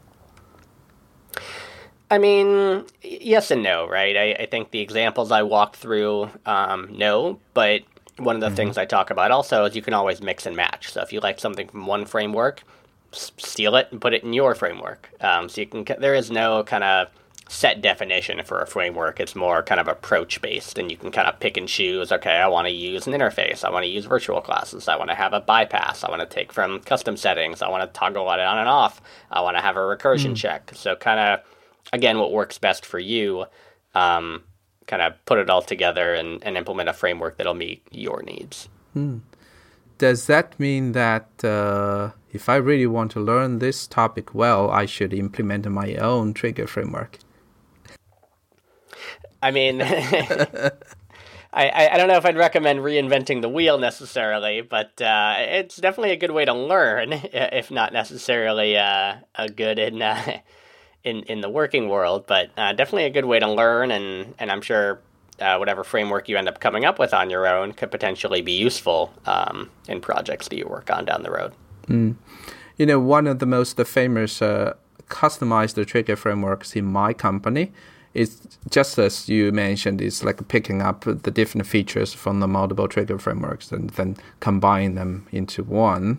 I 2.11 2.19
mean, 2.19 2.85
yes 3.03 3.51
and 3.53 3.63
no, 3.63 3.89
right? 3.89 4.17
I, 4.17 4.33
I 4.43 4.47
think 4.47 4.73
the 4.73 4.81
examples 4.81 5.31
I 5.31 5.45
walked 5.45 5.77
through, 5.77 6.29
um, 6.45 6.89
no, 6.91 7.39
but 7.55 7.83
one 8.17 8.35
of 8.35 8.41
the 8.41 8.49
mm-hmm. 8.49 8.57
things 8.57 8.79
I 8.79 8.85
talk 8.85 9.11
about 9.11 9.31
also 9.31 9.65
is 9.65 9.77
you 9.77 9.83
can 9.83 9.95
always 9.95 10.21
mix 10.21 10.45
and 10.45 10.57
match. 10.57 10.91
So 10.93 11.03
if 11.03 11.13
you 11.13 11.21
like 11.21 11.39
something 11.39 11.69
from 11.69 11.87
one 11.87 12.05
framework, 12.07 12.65
steal 13.13 13.77
it 13.77 13.89
and 13.93 14.01
put 14.01 14.13
it 14.13 14.25
in 14.25 14.33
your 14.33 14.57
framework. 14.57 15.11
Um, 15.21 15.49
so 15.49 15.61
you 15.61 15.69
can, 15.69 15.85
there 16.01 16.15
is 16.15 16.33
no 16.33 16.65
kind 16.65 16.83
of 16.83 17.09
set 17.51 17.83
definition 17.83 18.41
for 18.45 18.61
a 18.63 18.67
framework. 18.67 19.19
It's 19.19 19.35
more 19.35 19.61
kind 19.65 19.81
of 19.81 19.89
approach 19.89 20.41
based, 20.41 20.79
and 20.79 20.89
you 20.89 20.97
can 20.97 21.11
kind 21.11 21.29
of 21.29 21.41
pick 21.41 21.57
and 21.57 21.67
choose. 21.67 22.13
Okay, 22.13 22.37
I 22.37 22.47
want 22.47 22.69
to 22.69 22.73
use 22.73 23.09
an 23.09 23.13
interface. 23.13 23.65
I 23.65 23.71
want 23.71 23.83
to 23.83 23.91
use 23.91 24.05
virtual 24.05 24.41
classes. 24.41 24.87
I 24.87 24.97
want 24.97 25.11
to 25.11 25.17
have 25.17 25.33
a 25.33 25.41
bypass. 25.41 26.05
I 26.05 26.11
want 26.11 26.21
to 26.21 26.27
take 26.27 26.53
from 26.53 26.79
custom 26.81 27.17
settings. 27.17 27.61
I 27.61 27.69
want 27.69 27.83
to 27.83 27.99
toggle 27.99 28.31
it 28.31 28.39
on 28.39 28.59
and 28.59 28.69
off. 28.69 29.03
I 29.33 29.41
want 29.41 29.57
to 29.57 29.61
have 29.61 29.77
a 29.77 29.81
recursion 29.81 30.33
mm. 30.33 30.37
check. 30.37 30.71
So 30.75 30.95
kind 30.95 31.19
of 31.19 31.41
again, 31.93 32.19
what 32.21 32.31
works 32.31 32.57
best 32.57 32.87
for 32.87 33.01
you, 33.01 33.47
um, 33.97 34.45
kind 34.87 35.03
of 35.03 35.13
put 35.25 35.39
it 35.39 35.51
all 35.51 35.63
together 35.63 36.15
and, 36.15 36.45
and 36.45 36.57
implement 36.57 36.89
a 36.89 36.93
framework 36.93 37.37
that'll 37.37 37.55
meet 37.55 37.83
your 37.91 38.23
needs. 38.23 38.69
Hmm. 38.93 39.19
Does 39.99 40.27
that 40.27 40.59
mean 40.59 40.93
that 40.93 41.45
uh, 41.45 42.13
if 42.33 42.49
I 42.49 42.57
really 42.57 42.87
want 42.87 43.11
to 43.13 43.21
learn 43.21 43.59
this 43.59 43.89
topic 43.89 44.35
well, 44.35 44.71
I 44.71 44.87
should 44.87 45.13
implement 45.13 45.69
my 45.69 45.97
own 45.97 46.33
trigger 46.33 46.69
framework? 46.69 47.19
I 49.42 49.50
mean, 49.50 49.83
I, 51.53 51.88
I, 51.92 51.96
don't 51.96 52.07
know 52.09 52.16
if 52.16 52.24
I'd 52.24 52.37
recommend 52.37 52.81
reinventing 52.81 53.42
the 53.42 53.48
wheel 53.48 53.79
necessarily, 53.79 54.61
but 54.61 55.00
uh, 55.03 55.35
it's 55.38 55.76
definitely 55.76 56.12
a 56.12 56.16
good 56.16 56.31
way 56.31 56.44
to 56.44 56.55
learn, 56.55 57.12
if 57.12 57.70
not 57.70 57.92
necessarily 57.92 58.76
uh, 58.76 59.16
a 59.35 59.48
good 59.48 59.79
in 59.79 60.00
uh, 60.00 60.38
in 61.05 61.22
in 61.24 61.40
the 61.40 61.48
working 61.48 61.88
world, 61.88 62.26
but 62.26 62.50
uh, 62.57 62.72
definitely 62.72 63.05
a 63.05 63.11
good 63.11 63.24
way 63.24 63.40
to 63.40 63.50
learn, 63.50 63.90
and 63.90 64.35
and 64.38 64.53
I'm 64.53 64.62
sure 64.62 65.00
uh, 65.40 65.57
whatever 65.57 65.83
framework 65.83 66.29
you 66.29 66.37
end 66.37 66.48
up 66.48 66.61
coming 66.61 66.85
up 66.85 66.98
with 66.98 67.12
on 67.12 67.31
your 67.31 67.46
own 67.48 67.72
could 67.72 67.90
potentially 67.90 68.42
be 68.42 68.53
useful 68.53 69.12
um, 69.26 69.70
in 69.88 70.00
projects 70.00 70.48
that 70.48 70.57
you 70.57 70.66
work 70.68 70.90
on 70.90 71.05
down 71.05 71.22
the 71.22 71.31
road. 71.31 71.53
Mm. 71.88 72.14
You 72.76 72.87
know, 72.87 73.00
one 73.00 73.26
of 73.26 73.40
the 73.40 73.46
most 73.46 73.76
famous 73.87 74.40
uh, 74.40 74.74
customized 75.09 75.85
trigger 75.87 76.14
frameworks 76.14 76.76
in 76.76 76.85
my 76.85 77.12
company 77.12 77.72
is 78.14 78.40
just 78.70 78.99
as 78.99 79.29
you 79.29 79.53
mentioned, 79.53 80.01
it's 80.01 80.25
like 80.25 80.46
picking 80.49 80.83
up 80.83 81.05
the 81.05 81.31
different 81.31 81.66
features 81.66 82.12
from 82.12 82.40
the 82.40 82.49
multiple 82.49 82.88
trigger 82.88 83.18
frameworks 83.18 83.70
and 83.70 83.90
then 83.90 84.16
combine 84.40 84.94
them 84.94 85.27
into 85.33 85.62
one. 85.62 86.18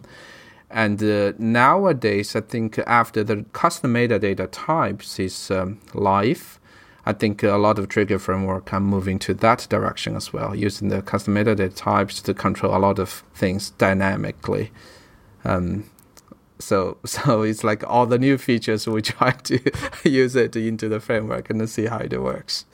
And 0.69 1.03
uh, 1.03 1.33
nowadays, 1.37 2.35
I 2.35 2.41
think 2.41 2.79
after 2.87 3.23
the 3.25 3.45
custom 3.51 3.93
metadata 3.93 4.47
types 4.51 5.19
is 5.19 5.51
um, 5.51 5.81
live, 5.93 6.59
I 7.05 7.11
think 7.11 7.43
a 7.43 7.57
lot 7.57 7.77
of 7.77 7.89
trigger 7.89 8.19
framework 8.19 8.71
are 8.71 8.79
moving 8.79 9.19
to 9.19 9.33
that 9.33 9.67
direction 9.69 10.15
as 10.15 10.31
well, 10.31 10.55
using 10.55 10.87
the 10.87 11.01
custom 11.01 11.35
metadata 11.35 11.75
types 11.75 12.21
to 12.21 12.33
control 12.33 12.75
a 12.75 12.79
lot 12.79 12.99
of 12.99 13.23
things 13.33 13.71
dynamically. 13.71 14.71
Um, 15.43 15.90
so, 16.61 16.97
so 17.05 17.41
it's 17.41 17.63
like 17.63 17.83
all 17.87 18.05
the 18.05 18.19
new 18.19 18.37
features 18.37 18.87
we 18.87 19.01
try 19.13 19.31
to 19.31 19.59
use 20.03 20.35
it 20.35 20.55
into 20.55 20.87
the 20.89 20.99
framework 20.99 21.49
and 21.49 21.69
see 21.69 21.87
how 21.87 21.97
it 21.97 22.19
works. 22.21 22.65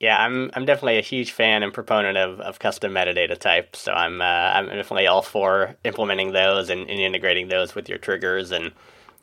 Yeah, 0.00 0.16
I'm 0.16 0.50
I'm 0.54 0.64
definitely 0.64 0.96
a 0.96 1.02
huge 1.02 1.32
fan 1.32 1.62
and 1.62 1.74
proponent 1.74 2.16
of, 2.16 2.40
of 2.40 2.58
custom 2.58 2.92
metadata 2.92 3.36
types. 3.38 3.80
So 3.80 3.92
I'm 3.92 4.22
uh, 4.22 4.24
I'm 4.24 4.66
definitely 4.66 5.06
all 5.06 5.20
for 5.20 5.76
implementing 5.84 6.32
those 6.32 6.70
and, 6.70 6.88
and 6.88 6.98
integrating 6.98 7.48
those 7.48 7.74
with 7.74 7.86
your 7.86 7.98
triggers. 7.98 8.50
And 8.50 8.72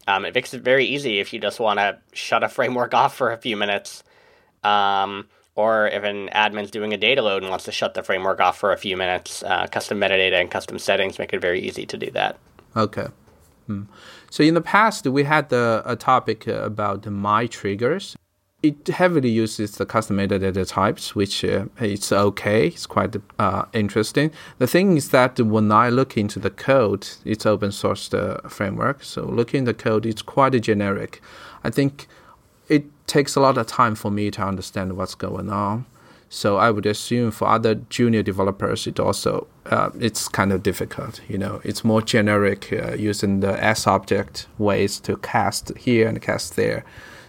um, 0.08 0.24
it 0.24 0.36
makes 0.36 0.54
it 0.54 0.62
very 0.62 0.86
easy 0.86 1.20
if 1.20 1.34
you 1.34 1.40
just 1.40 1.60
want 1.60 1.80
to 1.80 1.98
shut 2.14 2.44
a 2.44 2.48
framework 2.48 2.94
off 3.02 3.18
for 3.18 3.32
a 3.32 3.38
few 3.38 3.58
minutes, 3.58 4.04
um, 4.64 5.28
or 5.56 5.88
if 5.88 6.04
an 6.04 6.30
admin's 6.30 6.70
doing 6.70 6.94
a 6.94 6.98
data 6.98 7.24
load 7.24 7.42
and 7.42 7.50
wants 7.50 7.66
to 7.66 7.72
shut 7.72 7.96
the 7.96 8.04
framework 8.04 8.40
off 8.40 8.60
for 8.60 8.72
a 8.72 8.78
few 8.78 8.96
minutes. 8.96 9.42
Uh, 9.42 9.66
custom 9.72 10.00
metadata 10.00 10.40
and 10.40 10.52
custom 10.52 10.78
settings 10.78 11.18
make 11.18 11.34
it 11.34 11.42
very 11.42 11.60
easy 11.60 11.88
to 11.88 11.98
do 11.98 12.12
that. 12.12 12.38
Okay. 12.78 13.08
Hmm. 13.66 13.84
So 14.30 14.44
in 14.44 14.54
the 14.54 14.62
past, 14.62 15.06
we 15.08 15.24
had 15.24 15.50
the, 15.50 15.82
a 15.86 15.96
topic 15.96 16.48
about 16.48 17.06
my 17.08 17.48
triggers 17.48 18.16
it 18.64 18.88
heavily 18.88 19.30
uses 19.30 19.74
the 19.74 19.86
custom 19.86 20.18
metadata 20.18 20.68
types, 20.68 21.16
which 21.16 21.46
uh, 21.46 21.66
it's 21.80 22.12
okay. 22.12 22.68
It's 22.68 22.88
quite 22.88 23.16
uh, 23.38 23.66
interesting. 23.74 24.32
The 24.58 24.68
thing 24.68 24.98
is 24.98 25.10
that 25.10 25.40
when 25.40 25.72
I 25.72 25.90
look 25.90 26.18
into 26.18 26.40
the 26.40 26.50
code, 26.50 27.08
it's 27.24 27.46
open 27.46 27.72
source 27.72 28.10
the 28.10 28.42
framework. 28.50 29.04
So 29.04 29.26
looking 29.26 29.66
the 29.66 29.76
code, 29.76 30.06
it's 30.06 30.24
quite 30.24 30.60
generic. 30.62 31.22
I 31.64 31.70
think 31.70 32.08
it 32.68 32.86
takes 33.06 33.36
a 33.36 33.40
lot 33.40 33.58
of 33.58 33.68
time 33.68 33.96
for 33.96 34.10
me 34.10 34.32
to 34.32 34.42
understand 34.42 34.98
what's 34.98 35.16
going 35.16 35.52
on. 35.52 35.86
So 36.30 36.58
I 36.58 36.72
would 36.72 36.86
assume 36.86 37.32
for 37.32 37.48
other 37.48 37.76
junior 37.76 38.22
developers, 38.22 38.86
it 38.86 39.00
also 39.00 39.48
uh, 39.66 39.92
it's 40.00 40.28
kind 40.28 40.52
of 40.52 40.62
difficult. 40.64 41.22
You 41.28 41.38
know, 41.38 41.62
it's 41.64 41.84
more 41.84 42.02
generic 42.02 42.72
uh, 42.72 42.94
using 42.94 43.40
the 43.40 43.54
SObject 43.74 44.48
ways 44.58 45.00
to 45.02 45.18
cast 45.18 45.78
here 45.78 46.08
and 46.08 46.22
cast 46.22 46.56
there. 46.56 46.84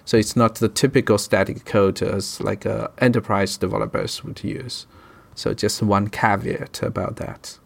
So 0.05 0.17
it's 0.17 0.37
not 0.37 0.57
the 0.57 0.69
typical 0.69 1.19
static 1.19 1.65
code 1.65 2.03
as 2.03 2.41
like 2.41 2.67
uh, 2.67 2.89
enterprise 2.99 3.57
developers 3.57 4.25
would 4.25 4.43
use. 4.43 4.87
So 5.35 5.55
just 5.55 5.83
one 5.83 6.09
caveat 6.09 6.83
about 6.83 7.17
that. 7.17 7.59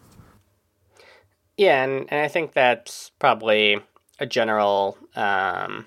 Yeah, 1.57 1.85
and, 1.85 2.07
and 2.11 2.21
I 2.21 2.29
think 2.29 2.53
that's 2.53 3.13
probably 3.19 3.79
a 4.19 4.27
general 4.27 4.99
um, 5.15 5.87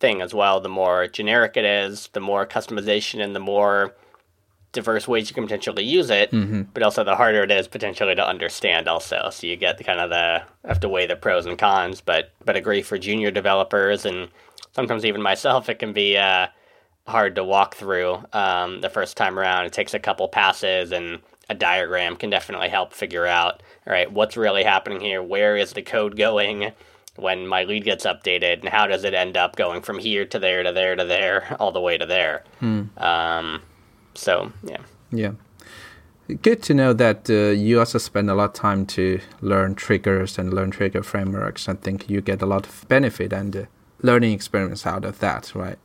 thing 0.00 0.22
as 0.22 0.32
well. 0.32 0.60
The 0.60 0.68
more 0.68 1.06
generic 1.06 1.56
it 1.56 1.64
is, 1.64 2.08
the 2.12 2.20
more 2.20 2.46
customization 2.46 3.22
and 3.22 3.34
the 3.34 3.40
more 3.40 3.94
diverse 4.72 5.08
ways 5.08 5.28
you 5.28 5.34
can 5.34 5.44
potentially 5.44 5.84
use 5.84 6.10
it, 6.10 6.30
mm-hmm. 6.30 6.62
but 6.74 6.82
also 6.82 7.02
the 7.02 7.16
harder 7.16 7.42
it 7.42 7.50
is 7.50 7.68
potentially 7.68 8.14
to 8.14 8.26
understand 8.26 8.88
also. 8.88 9.28
So 9.30 9.46
you 9.46 9.56
get 9.56 9.78
the 9.78 9.84
kind 9.84 10.00
of 10.00 10.10
the 10.10 10.42
have 10.66 10.80
to 10.80 10.88
weigh 10.88 11.06
the 11.06 11.16
pros 11.16 11.46
and 11.46 11.58
cons, 11.58 12.00
but 12.00 12.32
but 12.44 12.56
agree 12.56 12.82
for 12.82 12.98
junior 12.98 13.30
developers 13.30 14.04
and 14.04 14.28
sometimes 14.72 15.04
even 15.04 15.22
myself 15.22 15.68
it 15.68 15.78
can 15.78 15.92
be 15.92 16.16
uh, 16.16 16.48
hard 17.06 17.34
to 17.36 17.44
walk 17.44 17.74
through 17.74 18.22
um, 18.32 18.80
the 18.80 18.90
first 18.90 19.16
time 19.16 19.38
around. 19.38 19.64
It 19.64 19.72
takes 19.72 19.94
a 19.94 19.98
couple 19.98 20.28
passes 20.28 20.92
and 20.92 21.20
a 21.48 21.54
diagram 21.54 22.16
can 22.16 22.30
definitely 22.30 22.68
help 22.68 22.92
figure 22.92 23.26
out 23.26 23.62
all 23.86 23.92
right 23.92 24.12
what's 24.12 24.36
really 24.36 24.64
happening 24.64 25.00
here 25.00 25.22
where 25.22 25.56
is 25.56 25.72
the 25.72 25.82
code 25.82 26.16
going 26.16 26.72
when 27.16 27.46
my 27.46 27.64
lead 27.64 27.84
gets 27.84 28.04
updated 28.04 28.60
and 28.60 28.68
how 28.68 28.86
does 28.86 29.04
it 29.04 29.14
end 29.14 29.36
up 29.36 29.56
going 29.56 29.80
from 29.82 29.98
here 29.98 30.24
to 30.24 30.38
there 30.38 30.62
to 30.62 30.72
there 30.72 30.94
to 30.94 31.04
there 31.04 31.56
all 31.58 31.72
the 31.72 31.80
way 31.80 31.96
to 31.96 32.06
there 32.06 32.44
hmm. 32.60 32.82
um, 32.98 33.62
so 34.18 34.52
yeah. 34.64 34.82
Yeah. 35.10 35.32
Good 36.42 36.62
to 36.64 36.74
know 36.74 36.92
that 36.92 37.30
uh, 37.30 37.54
you 37.56 37.78
also 37.78 37.98
spend 37.98 38.28
a 38.28 38.34
lot 38.34 38.50
of 38.50 38.52
time 38.52 38.84
to 38.86 39.20
learn 39.40 39.74
triggers 39.74 40.38
and 40.38 40.52
learn 40.52 40.70
trigger 40.70 41.02
frameworks. 41.02 41.68
I 41.68 41.74
think 41.74 42.10
you 42.10 42.20
get 42.20 42.42
a 42.42 42.46
lot 42.46 42.66
of 42.66 42.86
benefit 42.88 43.32
and 43.32 43.56
uh, 43.56 43.62
learning 44.02 44.32
experience 44.32 44.86
out 44.86 45.04
of 45.06 45.20
that, 45.20 45.54
right? 45.54 45.78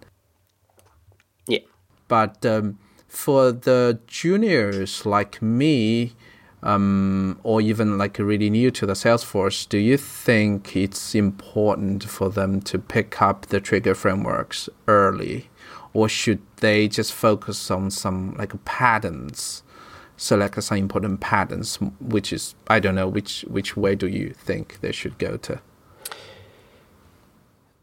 Yeah. 1.48 1.60
But 2.10 2.46
um, 2.46 2.80
for 3.08 3.54
the 3.54 4.00
juniors 4.08 5.06
like 5.06 5.42
me, 5.42 6.14
um, 6.62 7.40
or 7.44 7.62
even 7.62 7.98
like 7.98 8.18
really 8.18 8.50
new 8.50 8.72
to 8.72 8.86
the 8.86 8.94
Salesforce, 8.94 9.68
do 9.68 9.78
you 9.78 9.98
think 9.98 10.76
it's 10.76 11.14
important 11.14 12.04
for 12.04 12.30
them 12.30 12.62
to 12.62 12.80
pick 12.80 13.22
up 13.22 13.46
the 13.46 13.62
trigger 13.62 13.96
frameworks 13.96 14.68
early? 14.88 15.50
Or 15.94 16.10
should 16.10 16.42
they 16.58 16.88
just 16.88 17.14
focus 17.14 17.70
on 17.72 17.92
some 17.92 18.36
like 18.38 18.64
patterns? 18.66 19.64
Select 20.18 20.62
some 20.64 20.78
important 20.78 21.20
patterns 21.22 21.78
which 22.00 22.32
is 22.32 22.56
i 22.68 22.80
don't 22.80 22.96
know 22.96 23.08
which 23.08 23.42
which 23.50 23.76
way 23.76 23.96
do 23.96 24.08
you 24.08 24.30
think 24.30 24.80
they 24.82 24.92
should 24.92 25.18
go 25.18 25.38
to? 25.38 25.60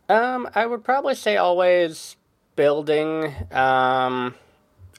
Um 0.08 0.48
i 0.54 0.66
would 0.66 0.84
probably 0.84 1.14
say 1.14 1.36
always 1.36 2.16
building 2.56 3.34
um 3.52 4.34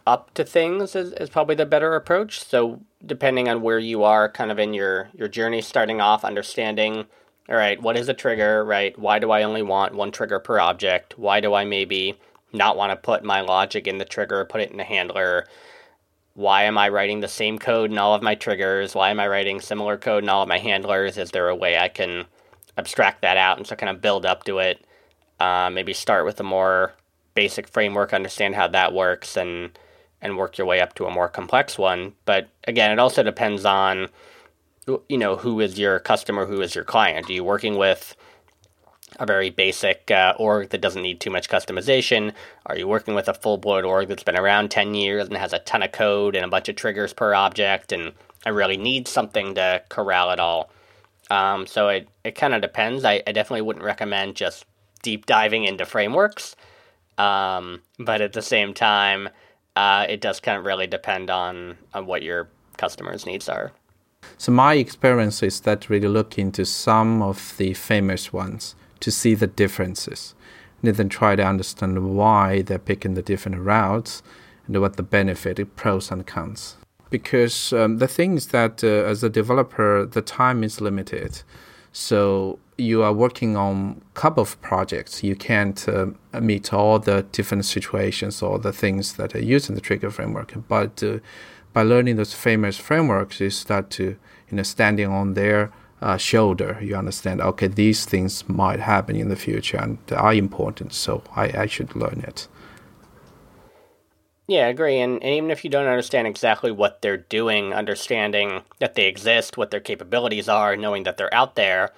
up 0.08 0.34
to 0.34 0.43
things 0.43 0.95
is, 0.95 1.13
is 1.13 1.30
probably 1.30 1.56
the 1.56 1.65
better 1.65 1.95
approach. 1.95 2.43
So 2.43 2.82
depending 3.06 3.47
on 3.50 3.62
where 3.62 3.80
you 3.80 4.04
are 4.04 4.30
kind 4.30 4.52
of 4.52 4.60
in 4.60 4.74
your 4.74 5.10
your 5.13 5.28
journey 5.28 5.62
starting 5.62 6.02
off 6.02 6.24
understanding 6.24 7.06
all 7.50 7.56
right 7.56 7.82
what 7.82 7.97
is 7.97 8.08
a 8.10 8.13
trigger 8.13 8.63
right? 8.63 8.97
Why 8.97 9.19
do 9.19 9.32
i 9.32 9.43
only 9.43 9.62
want 9.62 9.95
one 9.95 10.12
trigger 10.12 10.39
per 10.39 10.60
object? 10.60 11.17
Why 11.17 11.39
do 11.39 11.54
i 11.54 11.65
maybe 11.65 12.19
not 12.54 12.78
want 12.78 12.92
to 12.92 12.96
put 12.96 13.24
my 13.24 13.42
logic 13.42 13.88
in 13.88 13.98
the 13.98 14.06
trigger, 14.06 14.46
put 14.46 14.62
it 14.62 14.72
in 14.72 14.78
the 14.78 14.84
handler. 14.84 15.46
Why 16.34 16.64
am 16.64 16.78
I 16.78 16.90
writing 16.90 17.20
the 17.20 17.28
same 17.28 17.60
code 17.60 17.92
in 17.92 17.98
all 17.98 18.16
of 18.16 18.22
my 18.22 18.36
triggers? 18.36 18.96
Why 18.96 19.10
am 19.10 19.20
I 19.20 19.28
writing 19.28 19.60
similar 19.60 19.98
code 19.98 20.24
in 20.24 20.30
all 20.30 20.44
of 20.44 20.50
my 20.50 20.60
handlers? 20.60 21.18
Is 21.18 21.32
there 21.32 21.50
a 21.50 21.56
way 21.56 21.78
I 21.78 21.88
can 21.88 22.26
abstract 22.78 23.22
that 23.22 23.38
out 23.38 23.58
and 23.58 23.68
so 23.68 23.76
kind 23.76 23.90
of 23.90 24.02
build 24.02 24.26
up 24.26 24.44
to 24.46 24.60
it? 24.60 24.86
Uh, 25.40 25.70
maybe 25.72 25.94
start 25.94 26.26
with 26.26 26.40
a 26.40 26.44
more 26.44 26.94
basic 27.34 27.68
framework, 27.68 28.14
understand 28.14 28.56
how 28.56 28.68
that 28.68 28.94
works, 28.94 29.36
and 29.38 29.78
and 30.22 30.38
work 30.38 30.58
your 30.58 30.68
way 30.68 30.80
up 30.80 30.94
to 30.94 31.06
a 31.06 31.12
more 31.12 31.28
complex 31.28 31.78
one. 31.78 32.14
But 32.26 32.48
again, 32.68 32.92
it 32.92 33.00
also 33.00 33.24
depends 33.24 33.66
on 33.66 34.08
you 35.10 35.18
know 35.18 35.36
who 35.36 35.60
is 35.60 35.80
your 35.80 36.00
customer, 36.00 36.46
who 36.46 36.62
is 36.62 36.76
your 36.76 36.84
client. 36.84 37.30
Are 37.30 37.34
you 37.34 37.44
working 37.44 37.76
with 37.76 38.16
a 39.21 39.25
very 39.25 39.51
basic 39.51 40.10
uh, 40.10 40.34
org 40.39 40.69
that 40.71 40.81
doesn't 40.81 41.03
need 41.03 41.19
too 41.19 41.29
much 41.29 41.47
customization? 41.47 42.34
Are 42.65 42.75
you 42.75 42.88
working 42.88 43.13
with 43.13 43.29
a 43.29 43.36
full 43.36 43.57
blown 43.57 43.86
org 43.86 44.07
that's 44.07 44.23
been 44.23 44.38
around 44.38 44.71
10 44.71 44.95
years 44.95 45.27
and 45.27 45.38
has 45.38 45.53
a 45.53 45.60
ton 45.60 45.84
of 45.84 45.91
code 45.91 46.36
and 46.36 46.43
a 46.43 46.49
bunch 46.49 46.67
of 46.69 46.75
triggers 46.75 47.13
per 47.13 47.36
object 47.36 47.91
and 47.91 48.13
I 48.45 48.49
really 48.49 48.77
need 48.77 49.07
something 49.07 49.53
to 49.55 49.84
corral 49.89 50.31
it 50.31 50.39
all? 50.39 50.71
Um, 51.29 51.67
so 51.67 51.88
it, 51.89 52.10
it 52.23 52.31
kind 52.31 52.55
of 52.55 52.62
depends. 52.62 53.05
I, 53.05 53.21
I, 53.25 53.31
definitely 53.31 53.62
wouldn't 53.62 53.86
recommend 53.86 54.36
just 54.36 54.65
deep 55.01 55.27
diving 55.27 55.63
into 55.63 55.86
frameworks. 55.86 56.57
Um, 57.17 57.84
but 57.99 58.19
at 58.19 58.34
the 58.34 58.41
same 58.41 58.73
time, 58.73 59.29
uh, 59.77 60.07
it 60.10 60.19
does 60.19 60.41
kind 60.41 60.57
of 60.57 60.65
really 60.65 60.88
depend 60.88 61.29
on, 61.29 61.77
on 61.93 62.05
what 62.05 62.21
your 62.21 62.49
customers' 62.75 63.25
needs 63.25 63.47
are. 63.47 63.71
So 64.38 64.51
my 64.51 64.73
experience 64.73 65.41
is 65.41 65.62
that 65.62 65.89
really 65.89 66.10
look 66.10 66.38
into 66.38 66.65
some 66.65 67.21
of 67.21 67.55
the 67.57 67.75
famous 67.75 68.34
ones 68.34 68.75
to 69.02 69.12
see 69.12 69.36
the 69.36 69.48
differences 69.48 70.34
and 70.82 70.96
then 70.96 71.10
try 71.10 71.36
to 71.36 71.46
understand 71.46 72.16
why 72.16 72.62
they're 72.62 72.80
picking 72.80 73.14
the 73.14 73.22
different 73.22 73.60
routes 73.60 74.24
and 74.66 74.80
what 74.82 74.98
the 74.98 75.04
benefit, 75.04 75.58
the 75.58 75.66
pros 75.66 76.12
and 76.12 76.26
cons. 76.26 76.78
Because 77.10 77.74
um, 77.74 77.98
the 77.98 78.08
thing 78.08 78.36
is 78.36 78.48
that 78.48 78.84
uh, 78.84 78.88
as 78.88 79.24
a 79.24 79.30
developer, 79.30 80.06
the 80.06 80.22
time 80.22 80.64
is 80.64 80.80
limited. 80.80 81.44
So 81.92 82.58
you 82.78 83.04
are 83.04 83.14
working 83.14 83.58
on 83.58 84.02
a 84.16 84.20
couple 84.20 84.42
of 84.42 84.60
projects. 84.62 85.24
You 85.24 85.36
can't 85.36 85.88
uh, 85.90 86.08
meet 86.40 86.74
all 86.74 87.00
the 87.00 87.24
different 87.32 87.66
situations 87.66 88.42
or 88.42 88.60
the 88.60 88.72
things 88.72 89.14
that 89.14 89.36
are 89.36 89.44
used 89.44 89.70
in 89.70 89.76
the 89.76 89.82
trigger 89.82 90.10
framework. 90.10 90.54
But 90.70 91.04
uh, 91.04 91.20
by 91.74 91.84
learning 91.84 92.16
those 92.16 92.34
famous 92.34 92.78
frameworks, 92.78 93.40
you 93.42 93.50
start 93.50 93.90
to, 93.92 94.04
you 94.50 94.58
know, 94.58 94.64
standing 94.64 95.08
on 95.08 95.34
their 95.34 95.72
uh, 96.02 96.18
shoulder, 96.18 96.80
you 96.82 96.96
understand, 96.96 97.42
okay, 97.42 97.68
these 97.68 98.06
things 98.06 98.48
might 98.50 98.80
happen 98.80 99.16
in 99.16 99.30
the 99.30 99.36
future 99.36 99.78
and 99.78 99.98
are 100.12 100.34
important, 100.34 100.94
so 100.94 101.24
I, 101.36 101.62
I 101.62 101.66
should 101.68 101.96
learn 101.96 102.24
it. 102.28 102.48
Yeah, 104.48 104.66
I 104.66 104.70
agree. 104.70 105.00
And, 105.00 105.24
and 105.24 105.34
even 105.34 105.52
if 105.52 105.64
you 105.64 105.70
don't 105.70 105.88
understand 105.88 106.28
exactly 106.28 106.72
what 106.72 107.02
they're 107.02 107.18
doing, 107.18 107.74
understanding 107.74 108.64
that 108.80 108.96
they 108.96 109.08
exist, 109.08 109.56
what 109.56 109.72
their 109.72 109.80
capabilities 109.80 110.50
are, 110.50 110.76
knowing 110.76 111.04
that 111.04 111.18
they're 111.18 111.34
out 111.34 111.56
there, 111.56 111.92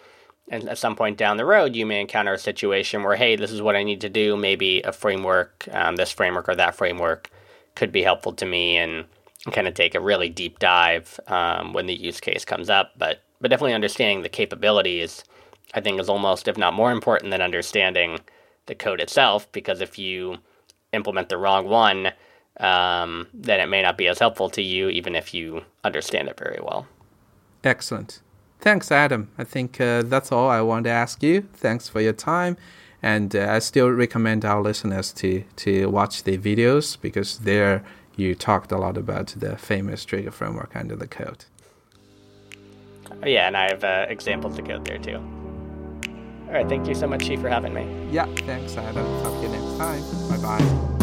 and 0.50 0.68
at 0.68 0.78
some 0.78 0.96
point 0.96 1.18
down 1.18 1.38
the 1.38 1.46
road, 1.46 1.76
you 1.76 1.86
may 1.86 2.02
encounter 2.02 2.34
a 2.34 2.38
situation 2.38 3.02
where, 3.02 3.16
hey, 3.16 3.38
this 3.38 3.50
is 3.50 3.62
what 3.62 3.76
I 3.76 3.84
need 3.84 4.02
to 4.02 4.10
do. 4.10 4.36
Maybe 4.36 4.82
a 4.82 4.92
framework, 4.92 5.68
um, 5.72 5.96
this 5.96 6.12
framework 6.12 6.50
or 6.50 6.56
that 6.56 6.76
framework, 6.76 7.30
could 7.76 7.92
be 7.92 8.04
helpful 8.04 8.34
to 8.34 8.46
me, 8.46 8.78
and 8.78 9.06
kind 9.52 9.68
of 9.68 9.74
take 9.74 9.96
a 9.96 10.00
really 10.00 10.30
deep 10.30 10.60
dive 10.60 11.20
um, 11.28 11.74
when 11.74 11.88
the 11.88 11.96
use 11.96 12.20
case 12.20 12.46
comes 12.46 12.70
up. 12.70 12.92
But 12.98 13.22
but 13.44 13.50
definitely 13.50 13.74
understanding 13.74 14.24
the 14.24 14.30
capabilities, 14.30 15.26
I 15.74 15.82
think, 15.82 16.00
is 16.00 16.08
almost, 16.08 16.48
if 16.48 16.58
not 16.58 16.74
more 16.74 16.94
important 16.94 17.30
than 17.30 17.42
understanding 17.42 18.20
the 18.68 18.74
code 18.74 19.02
itself, 19.02 19.52
because 19.52 19.82
if 19.82 20.00
you 20.00 20.38
implement 20.94 21.28
the 21.28 21.38
wrong 21.38 21.68
one, 21.68 22.14
um, 22.62 23.28
then 23.34 23.60
it 23.60 23.68
may 23.68 23.82
not 23.82 23.98
be 23.98 24.08
as 24.08 24.20
helpful 24.20 24.50
to 24.52 24.62
you, 24.62 24.88
even 24.88 25.14
if 25.14 25.34
you 25.34 25.64
understand 25.84 26.30
it 26.30 26.40
very 26.40 26.60
well. 26.64 26.88
Excellent. 27.66 28.22
Thanks, 28.62 28.94
Adam. 28.94 29.30
I 29.38 29.44
think 29.44 29.82
uh, 29.82 30.04
that's 30.04 30.32
all 30.32 30.50
I 30.50 30.62
want 30.62 30.86
to 30.86 30.92
ask 30.92 31.22
you. 31.22 31.42
Thanks 31.54 31.90
for 31.90 32.00
your 32.00 32.14
time. 32.14 32.56
And 33.02 33.36
uh, 33.36 33.48
I 33.50 33.60
still 33.60 33.90
recommend 33.90 34.46
our 34.46 34.62
listeners 34.62 35.12
to, 35.16 35.44
to 35.58 35.90
watch 35.90 36.24
the 36.24 36.38
videos 36.38 36.98
because 37.02 37.40
there 37.40 37.84
you 38.16 38.36
talked 38.36 38.72
a 38.72 38.78
lot 38.78 38.96
about 38.96 39.28
the 39.36 39.58
famous 39.58 40.06
trigger 40.06 40.32
framework 40.32 40.78
under 40.78 40.96
the 40.96 41.08
code. 41.08 41.44
Oh, 43.22 43.28
yeah, 43.28 43.48
and 43.48 43.56
I 43.56 43.70
have 43.70 43.84
uh, 43.84 44.06
examples 44.10 44.56
to 44.58 44.62
code 44.62 44.86
there 44.86 44.98
too. 44.98 45.18
All 46.48 46.54
right, 46.54 46.68
thank 46.68 46.88
you 46.88 46.96
so 46.96 47.08
much, 47.08 47.26
Chief, 47.26 47.40
for 47.40 47.50
having 47.50 47.74
me. 47.74 47.88
Yeah, 48.12 48.26
thanks, 48.46 48.78
Adam. 48.78 49.06
Talk 49.24 49.34
to 49.42 49.42
you 49.42 49.50
next 49.50 49.78
time. 49.78 50.04
Bye 50.30 50.60
bye. 50.60 51.03